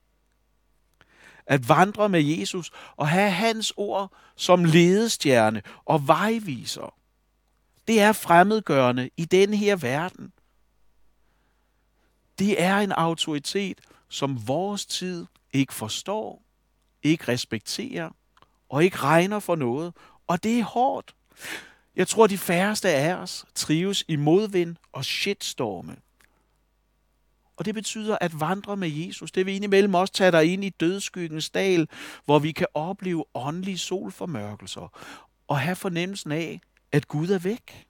At 1.46 1.68
vandre 1.68 2.08
med 2.08 2.22
Jesus 2.22 2.70
og 2.96 3.08
have 3.08 3.30
hans 3.30 3.72
ord 3.76 4.12
som 4.36 4.64
ledestjerne 4.64 5.62
og 5.84 6.06
vejviser. 6.06 6.94
Det 7.88 8.00
er 8.00 8.12
fremmedgørende 8.12 9.10
i 9.16 9.24
den 9.24 9.54
her 9.54 9.76
verden. 9.76 10.32
Det 12.38 12.62
er 12.62 12.78
en 12.78 12.92
autoritet, 12.92 13.80
som 14.08 14.48
vores 14.48 14.86
tid 14.86 15.26
ikke 15.52 15.74
forstår, 15.74 16.42
ikke 17.02 17.28
respekterer 17.28 18.10
og 18.68 18.84
ikke 18.84 18.96
regner 18.96 19.38
for 19.38 19.56
noget. 19.56 19.92
Og 20.26 20.42
det 20.42 20.58
er 20.58 20.64
hårdt. 20.64 21.14
Jeg 21.96 22.08
tror, 22.08 22.26
de 22.26 22.38
færreste 22.38 22.88
af 22.88 23.14
os 23.14 23.44
trives 23.54 24.04
i 24.08 24.16
modvind 24.16 24.76
og 24.92 25.04
shitstorme. 25.04 25.96
Og 27.56 27.64
det 27.64 27.74
betyder 27.74 28.18
at 28.20 28.40
vandre 28.40 28.76
med 28.76 28.88
Jesus. 28.88 29.32
Det 29.32 29.46
vil 29.46 29.54
indimellem 29.54 29.94
også 29.94 30.12
tage 30.12 30.32
dig 30.32 30.52
ind 30.52 30.64
i 30.64 30.68
dødskyggens 30.68 31.50
dal, 31.50 31.88
hvor 32.24 32.38
vi 32.38 32.52
kan 32.52 32.66
opleve 32.74 33.24
åndelige 33.34 33.78
solformørkelser 33.78 34.92
og 35.48 35.60
have 35.60 35.76
fornemmelsen 35.76 36.32
af, 36.32 36.60
at 36.94 37.08
Gud 37.08 37.28
er 37.28 37.38
væk. 37.38 37.86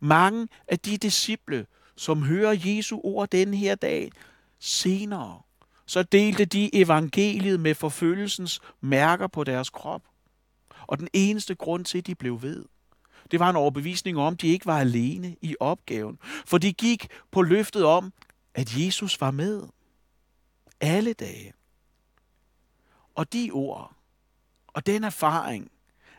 Mange 0.00 0.48
af 0.68 0.78
de 0.78 0.96
disciple, 0.96 1.66
som 1.96 2.22
hører 2.22 2.60
Jesu 2.64 3.00
ord 3.04 3.28
den 3.28 3.54
her 3.54 3.74
dag, 3.74 4.12
senere, 4.58 5.42
så 5.86 6.02
delte 6.02 6.44
de 6.44 6.74
evangeliet 6.74 7.60
med 7.60 7.74
forfølgelsens 7.74 8.60
mærker 8.80 9.26
på 9.26 9.44
deres 9.44 9.70
krop. 9.70 10.02
Og 10.86 10.98
den 10.98 11.08
eneste 11.12 11.54
grund 11.54 11.84
til, 11.84 11.98
at 11.98 12.06
de 12.06 12.14
blev 12.14 12.42
ved, 12.42 12.64
det 13.30 13.40
var 13.40 13.50
en 13.50 13.56
overbevisning 13.56 14.18
om, 14.18 14.32
at 14.32 14.40
de 14.40 14.48
ikke 14.48 14.66
var 14.66 14.80
alene 14.80 15.36
i 15.40 15.56
opgaven. 15.60 16.18
For 16.22 16.58
de 16.58 16.72
gik 16.72 17.08
på 17.30 17.42
løftet 17.42 17.84
om, 17.84 18.12
at 18.54 18.76
Jesus 18.76 19.20
var 19.20 19.30
med. 19.30 19.62
Alle 20.80 21.12
dage. 21.12 21.52
Og 23.14 23.32
de 23.32 23.50
ord 23.52 23.96
og 24.68 24.86
den 24.86 25.04
erfaring 25.04 25.70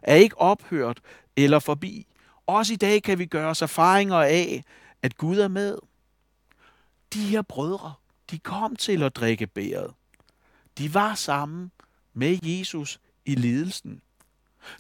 er 0.02 0.16
ikke 0.16 0.38
ophørt 0.38 1.02
eller 1.38 1.60
forbi. 1.60 2.08
Også 2.48 2.74
i 2.74 2.76
dag 2.76 3.04
kan 3.04 3.20
vi 3.20 3.26
gøre 3.26 3.50
os 3.50 3.62
erfaringer 3.62 4.18
af, 4.18 4.64
at 5.02 5.18
Gud 5.18 5.40
er 5.40 5.48
med. 5.48 5.78
De 7.14 7.22
her 7.22 7.42
brødre, 7.42 7.94
de 8.32 8.40
kom 8.40 8.76
til 8.76 9.04
at 9.04 9.16
drikke 9.16 9.48
bæret. 9.48 9.94
De 10.78 10.94
var 10.94 11.16
sammen 11.16 11.72
med 12.14 12.40
Jesus 12.44 13.00
i 13.26 13.36
lidelsen. 13.36 14.02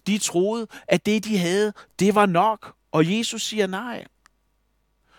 De 0.07 0.17
troede, 0.17 0.67
at 0.87 1.05
det 1.05 1.25
de 1.25 1.37
havde, 1.37 1.73
det 1.99 2.15
var 2.15 2.25
nok, 2.25 2.75
og 2.91 3.17
Jesus 3.17 3.43
siger 3.43 3.67
nej. 3.67 4.05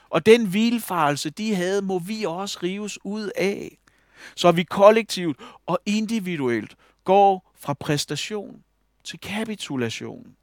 Og 0.09 0.27
den 0.27 0.47
hvilfarelse, 0.47 1.31
de 1.31 1.55
havde, 1.55 1.83
må 1.83 1.99
vi 1.99 2.25
også 2.25 2.59
rives 2.62 3.05
ud 3.05 3.31
af, 3.37 3.79
så 4.37 4.53
vi 4.53 4.62
kollektivt 4.62 5.40
og 5.66 5.79
individuelt 5.87 6.77
går 7.05 7.53
fra 7.55 7.75
præstation 7.75 8.64
til 9.05 9.20
kapitulation. 9.20 10.37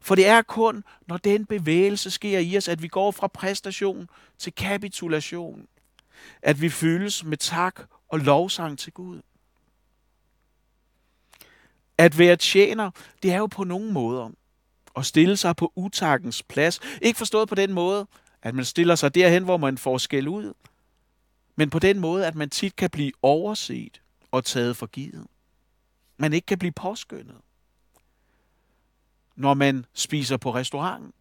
For 0.00 0.14
det 0.14 0.26
er 0.26 0.42
kun, 0.42 0.84
når 1.06 1.16
den 1.16 1.46
bevægelse 1.46 2.10
sker 2.10 2.38
i 2.38 2.56
os, 2.56 2.68
at 2.68 2.82
vi 2.82 2.88
går 2.88 3.10
fra 3.10 3.26
præstation 3.26 4.08
til 4.38 4.54
kapitulation. 4.54 5.66
At 6.42 6.60
vi 6.60 6.68
fyldes 6.68 7.24
med 7.24 7.36
tak 7.36 7.80
og 8.08 8.18
lovsang 8.18 8.78
til 8.78 8.92
Gud. 8.92 9.20
At 11.98 12.18
være 12.18 12.36
tjener, 12.36 12.90
det 13.22 13.32
er 13.32 13.38
jo 13.38 13.46
på 13.46 13.64
nogen 13.64 13.92
måder 13.92 14.30
at 14.96 15.06
stille 15.06 15.36
sig 15.36 15.56
på 15.56 15.72
utakkens 15.76 16.42
plads. 16.42 16.80
Ikke 17.02 17.18
forstået 17.18 17.48
på 17.48 17.54
den 17.54 17.72
måde, 17.72 18.06
at 18.42 18.54
man 18.54 18.64
stiller 18.64 18.94
sig 18.94 19.14
derhen, 19.14 19.44
hvor 19.44 19.56
man 19.56 19.78
får 19.78 19.98
skæld 19.98 20.28
ud, 20.28 20.52
men 21.56 21.70
på 21.70 21.78
den 21.78 21.98
måde, 21.98 22.26
at 22.26 22.34
man 22.34 22.50
tit 22.50 22.76
kan 22.76 22.90
blive 22.90 23.12
overset 23.22 24.00
og 24.30 24.44
taget 24.44 24.76
for 24.76 24.86
givet. 24.86 25.26
Man 26.16 26.32
ikke 26.32 26.46
kan 26.46 26.58
blive 26.58 26.72
påskyndet. 26.72 27.36
Når 29.40 29.54
man 29.54 29.86
spiser 29.94 30.36
på 30.36 30.54
restauranten, 30.54 31.12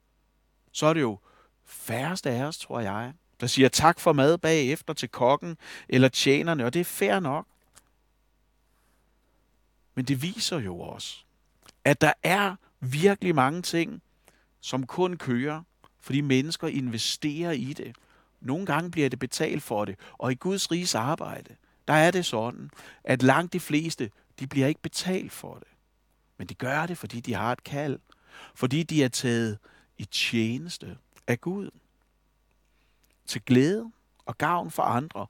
så 0.71 0.85
er 0.85 0.93
det 0.93 1.01
jo 1.01 1.19
færreste 1.65 2.29
af 2.29 2.43
os, 2.43 2.57
tror 2.57 2.79
jeg, 2.79 3.13
der 3.39 3.47
siger 3.47 3.69
tak 3.69 3.99
for 3.99 4.13
mad 4.13 4.37
bagefter 4.37 4.93
til 4.93 5.09
kokken 5.09 5.57
eller 5.89 6.07
tjenerne, 6.07 6.65
og 6.65 6.73
det 6.73 6.79
er 6.79 6.83
fair 6.83 7.19
nok. 7.19 7.47
Men 9.95 10.05
det 10.05 10.21
viser 10.21 10.59
jo 10.59 10.79
også, 10.79 11.17
at 11.85 12.01
der 12.01 12.13
er 12.23 12.55
virkelig 12.79 13.35
mange 13.35 13.61
ting, 13.61 14.01
som 14.61 14.85
kun 14.85 15.17
kører, 15.17 15.63
fordi 15.99 16.21
mennesker 16.21 16.67
investerer 16.67 17.51
i 17.51 17.73
det. 17.73 17.95
Nogle 18.41 18.65
gange 18.65 18.91
bliver 18.91 19.09
det 19.09 19.19
betalt 19.19 19.63
for 19.63 19.85
det, 19.85 19.95
og 20.17 20.31
i 20.31 20.35
Guds 20.35 20.71
riges 20.71 20.95
arbejde, 20.95 21.55
der 21.87 21.93
er 21.93 22.11
det 22.11 22.25
sådan, 22.25 22.69
at 23.03 23.23
langt 23.23 23.53
de 23.53 23.59
fleste, 23.59 24.11
de 24.39 24.47
bliver 24.47 24.67
ikke 24.67 24.81
betalt 24.81 25.31
for 25.31 25.55
det. 25.55 25.67
Men 26.37 26.47
de 26.47 26.53
gør 26.53 26.85
det, 26.85 26.97
fordi 26.97 27.19
de 27.19 27.33
har 27.33 27.51
et 27.51 27.63
kald. 27.63 27.99
Fordi 28.55 28.83
de 28.83 29.03
er 29.03 29.07
taget 29.07 29.57
i 29.97 30.05
tjeneste 30.05 30.97
af 31.27 31.41
Gud. 31.41 31.69
Til 33.25 33.41
glæde 33.41 33.91
og 34.25 34.37
gavn 34.37 34.71
for 34.71 34.83
andre. 34.83 35.27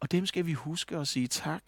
Og 0.00 0.12
dem 0.12 0.26
skal 0.26 0.46
vi 0.46 0.52
huske 0.52 0.96
at 0.96 1.08
sige 1.08 1.28
tak. 1.28 1.62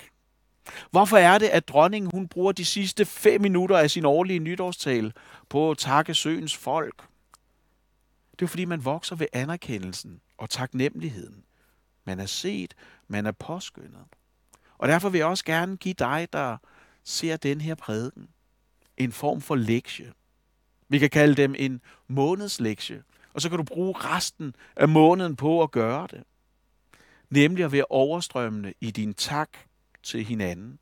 Hvorfor 0.91 1.17
er 1.17 1.39
det, 1.39 1.47
at 1.47 1.69
dronningen 1.69 2.11
hun 2.15 2.29
bruger 2.29 2.53
de 2.53 2.65
sidste 2.65 3.05
fem 3.05 3.41
minutter 3.41 3.79
af 3.79 3.91
sin 3.91 4.05
årlige 4.05 4.39
nytårstale 4.39 5.13
på 5.49 5.71
at 5.71 5.79
takke 5.79 6.15
søens 6.15 6.57
folk? 6.57 7.09
Det 8.39 8.45
er 8.45 8.49
fordi, 8.49 8.65
man 8.65 8.85
vokser 8.85 9.17
ved 9.17 9.27
anerkendelsen 9.33 10.21
og 10.39 10.51
taknemmeligheden. 10.51 11.45
Man 12.05 12.21
er 12.21 12.27
set, 12.27 12.75
man 13.09 13.27
er 13.27 13.33
påskyndet. 13.33 14.05
Og 14.79 14.89
derfor 14.89 15.09
vil 15.09 15.19
jeg 15.19 15.27
også 15.27 15.45
gerne 15.45 15.77
give 15.77 15.95
dig, 15.95 16.29
der 16.33 16.57
ser 17.05 17.37
den 17.37 17.61
her 17.61 17.75
prædiken, 17.75 18.29
en 18.97 19.13
form 19.13 19.41
for 19.41 19.55
lektie. 19.55 20.13
Vi 20.89 20.99
kan 20.99 21.11
kalde 21.11 21.35
dem 21.35 21.55
en 21.59 21.81
månedslektie, 22.09 23.03
og 23.35 23.43
så 23.43 23.49
kan 23.49 23.59
du 23.59 23.65
bruge 23.65 23.95
resten 23.97 24.55
af 24.77 24.89
måneden 24.89 25.37
på 25.37 25.63
at 25.63 25.71
gøre 25.71 26.07
det. 26.11 26.23
Nemlig 27.31 27.65
at 27.65 27.73
være 27.73 27.85
overstrømmende 27.91 28.75
i 28.81 28.91
din 28.91 29.15
tak 29.15 29.51
til 30.03 30.25
hinanden. 30.25 30.79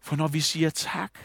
For 0.00 0.16
når 0.16 0.28
vi 0.28 0.40
siger 0.40 0.70
tak, 0.70 1.18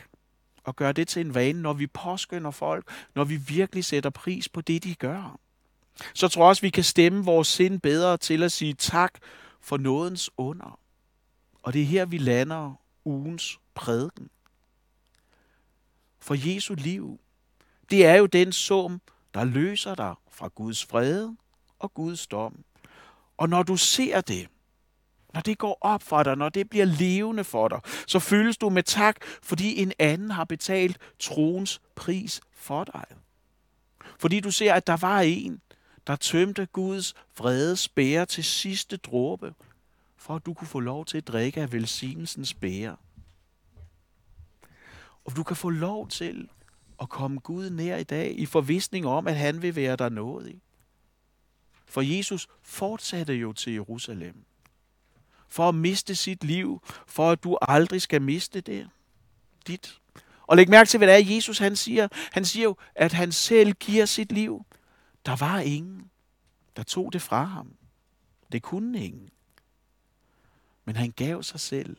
og 0.63 0.75
gør 0.75 0.91
det 0.91 1.07
til 1.07 1.25
en 1.25 1.35
vane, 1.35 1.61
når 1.61 1.73
vi 1.73 1.87
påskynder 1.87 2.51
folk, 2.51 2.89
når 3.15 3.23
vi 3.23 3.35
virkelig 3.35 3.85
sætter 3.85 4.09
pris 4.09 4.49
på 4.49 4.61
det, 4.61 4.83
de 4.83 4.95
gør, 4.95 5.39
så 6.13 6.27
tror 6.27 6.43
jeg 6.43 6.49
også, 6.49 6.61
vi 6.61 6.69
kan 6.69 6.83
stemme 6.83 7.25
vores 7.25 7.47
sind 7.47 7.81
bedre 7.81 8.17
til 8.17 8.43
at 8.43 8.51
sige 8.51 8.73
tak 8.73 9.13
for 9.61 9.77
nådens 9.77 10.29
under. 10.37 10.79
Og 11.63 11.73
det 11.73 11.81
er 11.81 11.85
her, 11.85 12.05
vi 12.05 12.17
lander 12.17 12.81
ugens 13.05 13.59
prædiken. 13.73 14.29
For 16.27 16.35
Jesu 16.53 16.73
liv, 16.73 17.19
det 17.89 18.05
er 18.05 18.15
jo 18.15 18.25
den 18.25 18.51
sum, 18.51 19.01
der 19.33 19.43
løser 19.43 19.95
dig 19.95 20.15
fra 20.31 20.47
Guds 20.47 20.85
fred 20.85 21.29
og 21.79 21.93
Guds 21.93 22.27
dom. 22.27 22.63
Og 23.37 23.49
når 23.49 23.63
du 23.63 23.77
ser 23.77 24.21
det, 24.21 24.47
når 25.33 25.41
det 25.41 25.57
går 25.57 25.77
op 25.81 26.03
for 26.03 26.23
dig, 26.23 26.35
når 26.35 26.49
det 26.49 26.69
bliver 26.69 26.85
levende 26.85 27.43
for 27.43 27.67
dig, 27.67 27.79
så 28.07 28.19
føles 28.19 28.57
du 28.57 28.69
med 28.69 28.83
tak, 28.83 29.15
fordi 29.43 29.81
en 29.81 29.93
anden 29.99 30.31
har 30.31 30.43
betalt 30.43 30.97
troens 31.19 31.81
pris 31.95 32.41
for 32.51 32.83
dig. 32.83 33.05
Fordi 34.19 34.39
du 34.39 34.51
ser, 34.51 34.73
at 34.73 34.87
der 34.87 34.97
var 34.97 35.19
en, 35.19 35.61
der 36.07 36.15
tømte 36.15 36.65
Guds 36.65 37.13
vrede 37.37 37.75
spære 37.75 38.25
til 38.25 38.43
sidste 38.43 38.97
dråbe, 38.97 39.53
for 40.17 40.35
at 40.35 40.45
du 40.45 40.53
kunne 40.53 40.67
få 40.67 40.79
lov 40.79 41.05
til 41.05 41.17
at 41.17 41.27
drikke 41.27 41.61
af 41.61 41.71
velsignelsens 41.71 42.53
bære. 42.53 42.95
Og 45.27 45.35
du 45.35 45.43
kan 45.43 45.55
få 45.55 45.69
lov 45.69 46.07
til 46.07 46.49
at 47.01 47.09
komme 47.09 47.39
Gud 47.39 47.69
nær 47.69 47.97
i 47.97 48.03
dag 48.03 48.39
i 48.39 48.45
forvisning 48.45 49.05
om, 49.05 49.27
at 49.27 49.35
han 49.35 49.61
vil 49.61 49.75
være 49.75 49.95
der 49.95 50.09
noget 50.09 50.49
i. 50.49 50.61
For 51.85 52.01
Jesus 52.01 52.47
fortsatte 52.61 53.33
jo 53.33 53.53
til 53.53 53.73
Jerusalem. 53.73 54.45
For 55.47 55.69
at 55.69 55.75
miste 55.75 56.15
sit 56.15 56.43
liv, 56.43 56.81
for 57.07 57.31
at 57.31 57.43
du 57.43 57.57
aldrig 57.61 58.01
skal 58.01 58.21
miste 58.21 58.61
det. 58.61 58.89
Dit. 59.67 59.99
Og 60.41 60.57
læg 60.57 60.69
mærke 60.69 60.87
til, 60.87 60.97
hvad 60.97 61.07
det 61.07 61.15
er, 61.15 61.35
Jesus 61.35 61.57
han 61.57 61.75
siger. 61.75 62.07
Han 62.31 62.45
siger 62.45 62.63
jo, 62.63 62.75
at 62.95 63.13
han 63.13 63.31
selv 63.31 63.73
giver 63.73 64.05
sit 64.05 64.31
liv. 64.31 64.65
Der 65.25 65.35
var 65.35 65.59
ingen, 65.59 66.11
der 66.75 66.83
tog 66.83 67.13
det 67.13 67.21
fra 67.21 67.43
ham. 67.43 67.75
Det 68.51 68.61
kunne 68.61 69.05
ingen. 69.05 69.29
Men 70.85 70.95
han 70.95 71.11
gav 71.11 71.43
sig 71.43 71.59
selv 71.59 71.97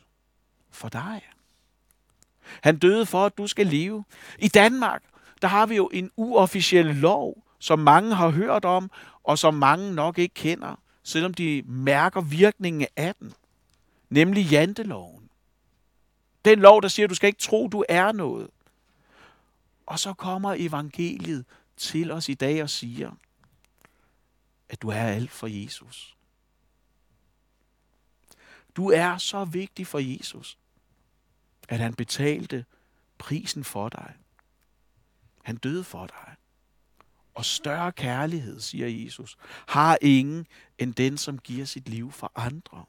for 0.69 0.89
dig. 0.89 1.21
Han 2.63 2.77
døde 2.77 3.05
for, 3.05 3.25
at 3.25 3.37
du 3.37 3.47
skal 3.47 3.67
leve. 3.67 4.03
I 4.39 4.47
Danmark, 4.47 5.03
der 5.41 5.47
har 5.47 5.65
vi 5.65 5.75
jo 5.75 5.89
en 5.93 6.11
uofficiel 6.15 6.85
lov, 6.85 7.43
som 7.59 7.79
mange 7.79 8.15
har 8.15 8.29
hørt 8.29 8.65
om, 8.65 8.91
og 9.23 9.39
som 9.39 9.53
mange 9.53 9.95
nok 9.95 10.17
ikke 10.17 10.33
kender, 10.33 10.75
selvom 11.03 11.33
de 11.33 11.63
mærker 11.65 12.21
virkningen 12.21 12.87
af 12.95 13.15
den. 13.15 13.33
Nemlig 14.09 14.45
janteloven. 14.45 15.29
Den 16.45 16.59
lov, 16.59 16.81
der 16.81 16.87
siger, 16.87 17.05
at 17.05 17.09
du 17.09 17.15
skal 17.15 17.27
ikke 17.27 17.39
tro, 17.39 17.67
du 17.67 17.83
er 17.89 18.11
noget. 18.11 18.49
Og 19.85 19.99
så 19.99 20.13
kommer 20.13 20.55
evangeliet 20.57 21.45
til 21.77 22.11
os 22.11 22.29
i 22.29 22.33
dag 22.33 22.63
og 22.63 22.69
siger, 22.69 23.11
at 24.69 24.81
du 24.81 24.89
er 24.89 25.01
alt 25.01 25.31
for 25.31 25.47
Jesus. 25.47 26.15
Du 28.75 28.91
er 28.91 29.17
så 29.17 29.45
vigtig 29.45 29.87
for 29.87 29.99
Jesus, 29.99 30.57
at 31.69 31.79
han 31.79 31.93
betalte 31.93 32.65
prisen 33.17 33.63
for 33.63 33.89
dig. 33.89 34.13
Han 35.43 35.55
døde 35.55 35.83
for 35.83 36.07
dig. 36.07 36.35
Og 37.33 37.45
større 37.45 37.91
kærlighed, 37.91 38.59
siger 38.59 38.87
Jesus, 38.87 39.37
har 39.67 39.97
ingen 40.01 40.47
end 40.77 40.93
den, 40.93 41.17
som 41.17 41.37
giver 41.37 41.65
sit 41.65 41.89
liv 41.89 42.11
for 42.11 42.31
andre. 42.35 42.85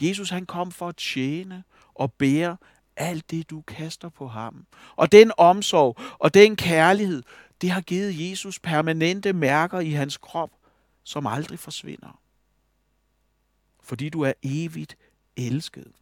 Jesus 0.00 0.30
han 0.30 0.46
kom 0.46 0.72
for 0.72 0.88
at 0.88 0.96
tjene 0.96 1.64
og 1.94 2.12
bære 2.12 2.56
alt 2.96 3.30
det, 3.30 3.50
du 3.50 3.60
kaster 3.60 4.08
på 4.08 4.28
ham. 4.28 4.66
Og 4.96 5.12
den 5.12 5.32
omsorg 5.36 5.96
og 6.18 6.34
den 6.34 6.56
kærlighed, 6.56 7.22
det 7.60 7.70
har 7.70 7.80
givet 7.80 8.30
Jesus 8.30 8.58
permanente 8.58 9.32
mærker 9.32 9.80
i 9.80 9.90
hans 9.90 10.16
krop, 10.16 10.50
som 11.02 11.26
aldrig 11.26 11.58
forsvinder. 11.58 12.20
Fordi 13.82 14.08
du 14.08 14.22
er 14.22 14.32
evigt 14.42 14.96
elsket. 15.36 15.99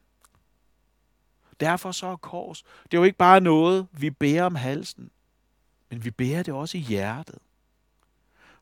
Derfor 1.61 1.93
så 1.93 2.07
er 2.07 2.17
kors, 2.17 2.63
det 2.63 2.95
er 2.95 2.99
jo 2.99 3.05
ikke 3.05 3.19
bare 3.19 3.41
noget, 3.41 3.89
vi 3.93 4.11
bærer 4.11 4.45
om 4.45 4.55
halsen, 4.55 5.11
men 5.91 6.05
vi 6.05 6.11
bærer 6.11 6.43
det 6.43 6.55
også 6.55 6.79
i 6.79 6.81
hjertet. 6.81 7.39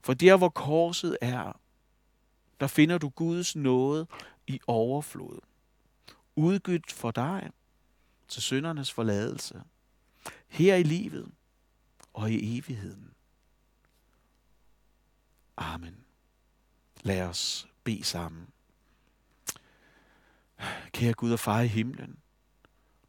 For 0.01 0.15
der, 0.15 0.37
hvor 0.37 0.49
korset 0.49 1.19
er, 1.21 1.61
der 2.61 2.67
finder 2.67 2.99
du 2.99 3.09
Guds 3.09 3.57
nåde 3.57 4.07
i 4.47 4.61
overflod. 4.67 5.39
Udgydt 6.37 6.93
for 6.93 7.11
dig 7.11 7.51
til 8.29 8.43
syndernes 8.43 8.93
forladelse. 8.93 9.63
Her 10.49 10.75
i 10.75 10.83
livet 10.83 11.33
og 12.15 12.31
i 12.31 12.59
evigheden. 12.59 13.11
Amen. 15.57 15.97
Lad 17.03 17.23
os 17.23 17.69
bede 17.85 18.05
sammen. 18.05 18.47
Kære 20.93 21.15
Gud 21.15 21.33
og 21.33 21.41
far 21.41 21.61
i 21.61 21.67
himlen, 21.67 22.19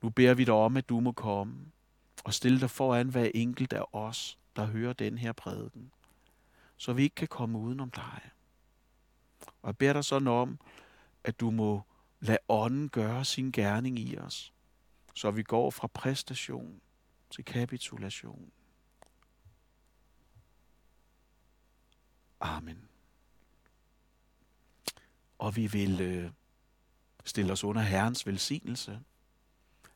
nu 0.07 0.11
beder 0.11 0.33
vi 0.33 0.43
dig 0.43 0.53
om, 0.53 0.77
at 0.77 0.89
du 0.89 0.99
må 0.99 1.11
komme 1.11 1.71
og 2.23 2.33
stille 2.33 2.59
dig 2.59 2.69
foran 2.69 3.09
hver 3.09 3.31
enkelt 3.35 3.73
af 3.73 3.83
os, 3.93 4.39
der 4.55 4.65
hører 4.65 4.93
den 4.93 5.17
her 5.17 5.31
prædiken, 5.31 5.91
så 6.77 6.93
vi 6.93 7.03
ikke 7.03 7.15
kan 7.15 7.27
komme 7.27 7.57
udenom 7.57 7.91
dig. 7.91 8.21
Og 9.61 9.67
jeg 9.67 9.77
beder 9.77 9.93
dig 9.93 10.05
sådan 10.05 10.27
om, 10.27 10.59
at 11.23 11.39
du 11.39 11.51
må 11.51 11.81
lade 12.19 12.37
ånden 12.49 12.89
gøre 12.89 13.25
sin 13.25 13.51
gerning 13.51 13.99
i 13.99 14.17
os, 14.17 14.53
så 15.15 15.31
vi 15.31 15.43
går 15.43 15.71
fra 15.71 15.87
præstation 15.87 16.81
til 17.29 17.45
kapitulation. 17.45 18.51
Amen. 22.39 22.89
Og 25.37 25.55
vi 25.55 25.67
vil 25.67 26.01
øh, 26.01 26.31
stille 27.25 27.51
os 27.51 27.63
under 27.63 27.81
Herrens 27.81 28.27
velsignelse. 28.27 28.99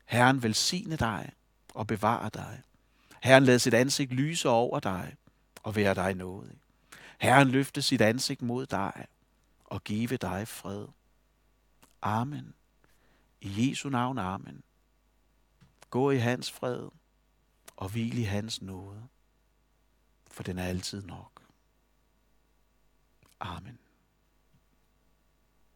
Herren 0.04 0.42
velsigne 0.42 0.96
dig 0.96 1.32
og 1.74 1.86
bevare 1.86 2.30
dig. 2.34 2.62
Herren 3.22 3.44
lad 3.44 3.58
sit 3.58 3.74
ansigt 3.74 4.12
lyse 4.12 4.48
over 4.48 4.80
dig 4.80 5.16
og 5.62 5.76
være 5.76 5.94
dig 5.94 6.14
nådig. 6.14 6.60
Herren 7.18 7.48
løfte 7.48 7.82
sit 7.82 8.00
ansigt 8.00 8.42
mod 8.42 8.66
dig 8.66 9.06
og 9.64 9.84
give 9.84 10.16
dig 10.16 10.48
fred. 10.48 10.86
Amen. 12.02 12.54
I 13.40 13.70
Jesu 13.70 13.88
navn, 13.88 14.18
amen. 14.18 14.62
Gå 15.90 16.10
i 16.10 16.16
hans 16.16 16.50
fred 16.50 16.88
og 17.76 17.88
hvil 17.88 18.18
i 18.18 18.22
hans 18.22 18.62
nåde, 18.62 19.08
for 20.26 20.42
den 20.42 20.58
er 20.58 20.64
altid 20.64 21.02
nok. 21.02 21.42
Amen. 23.40 23.78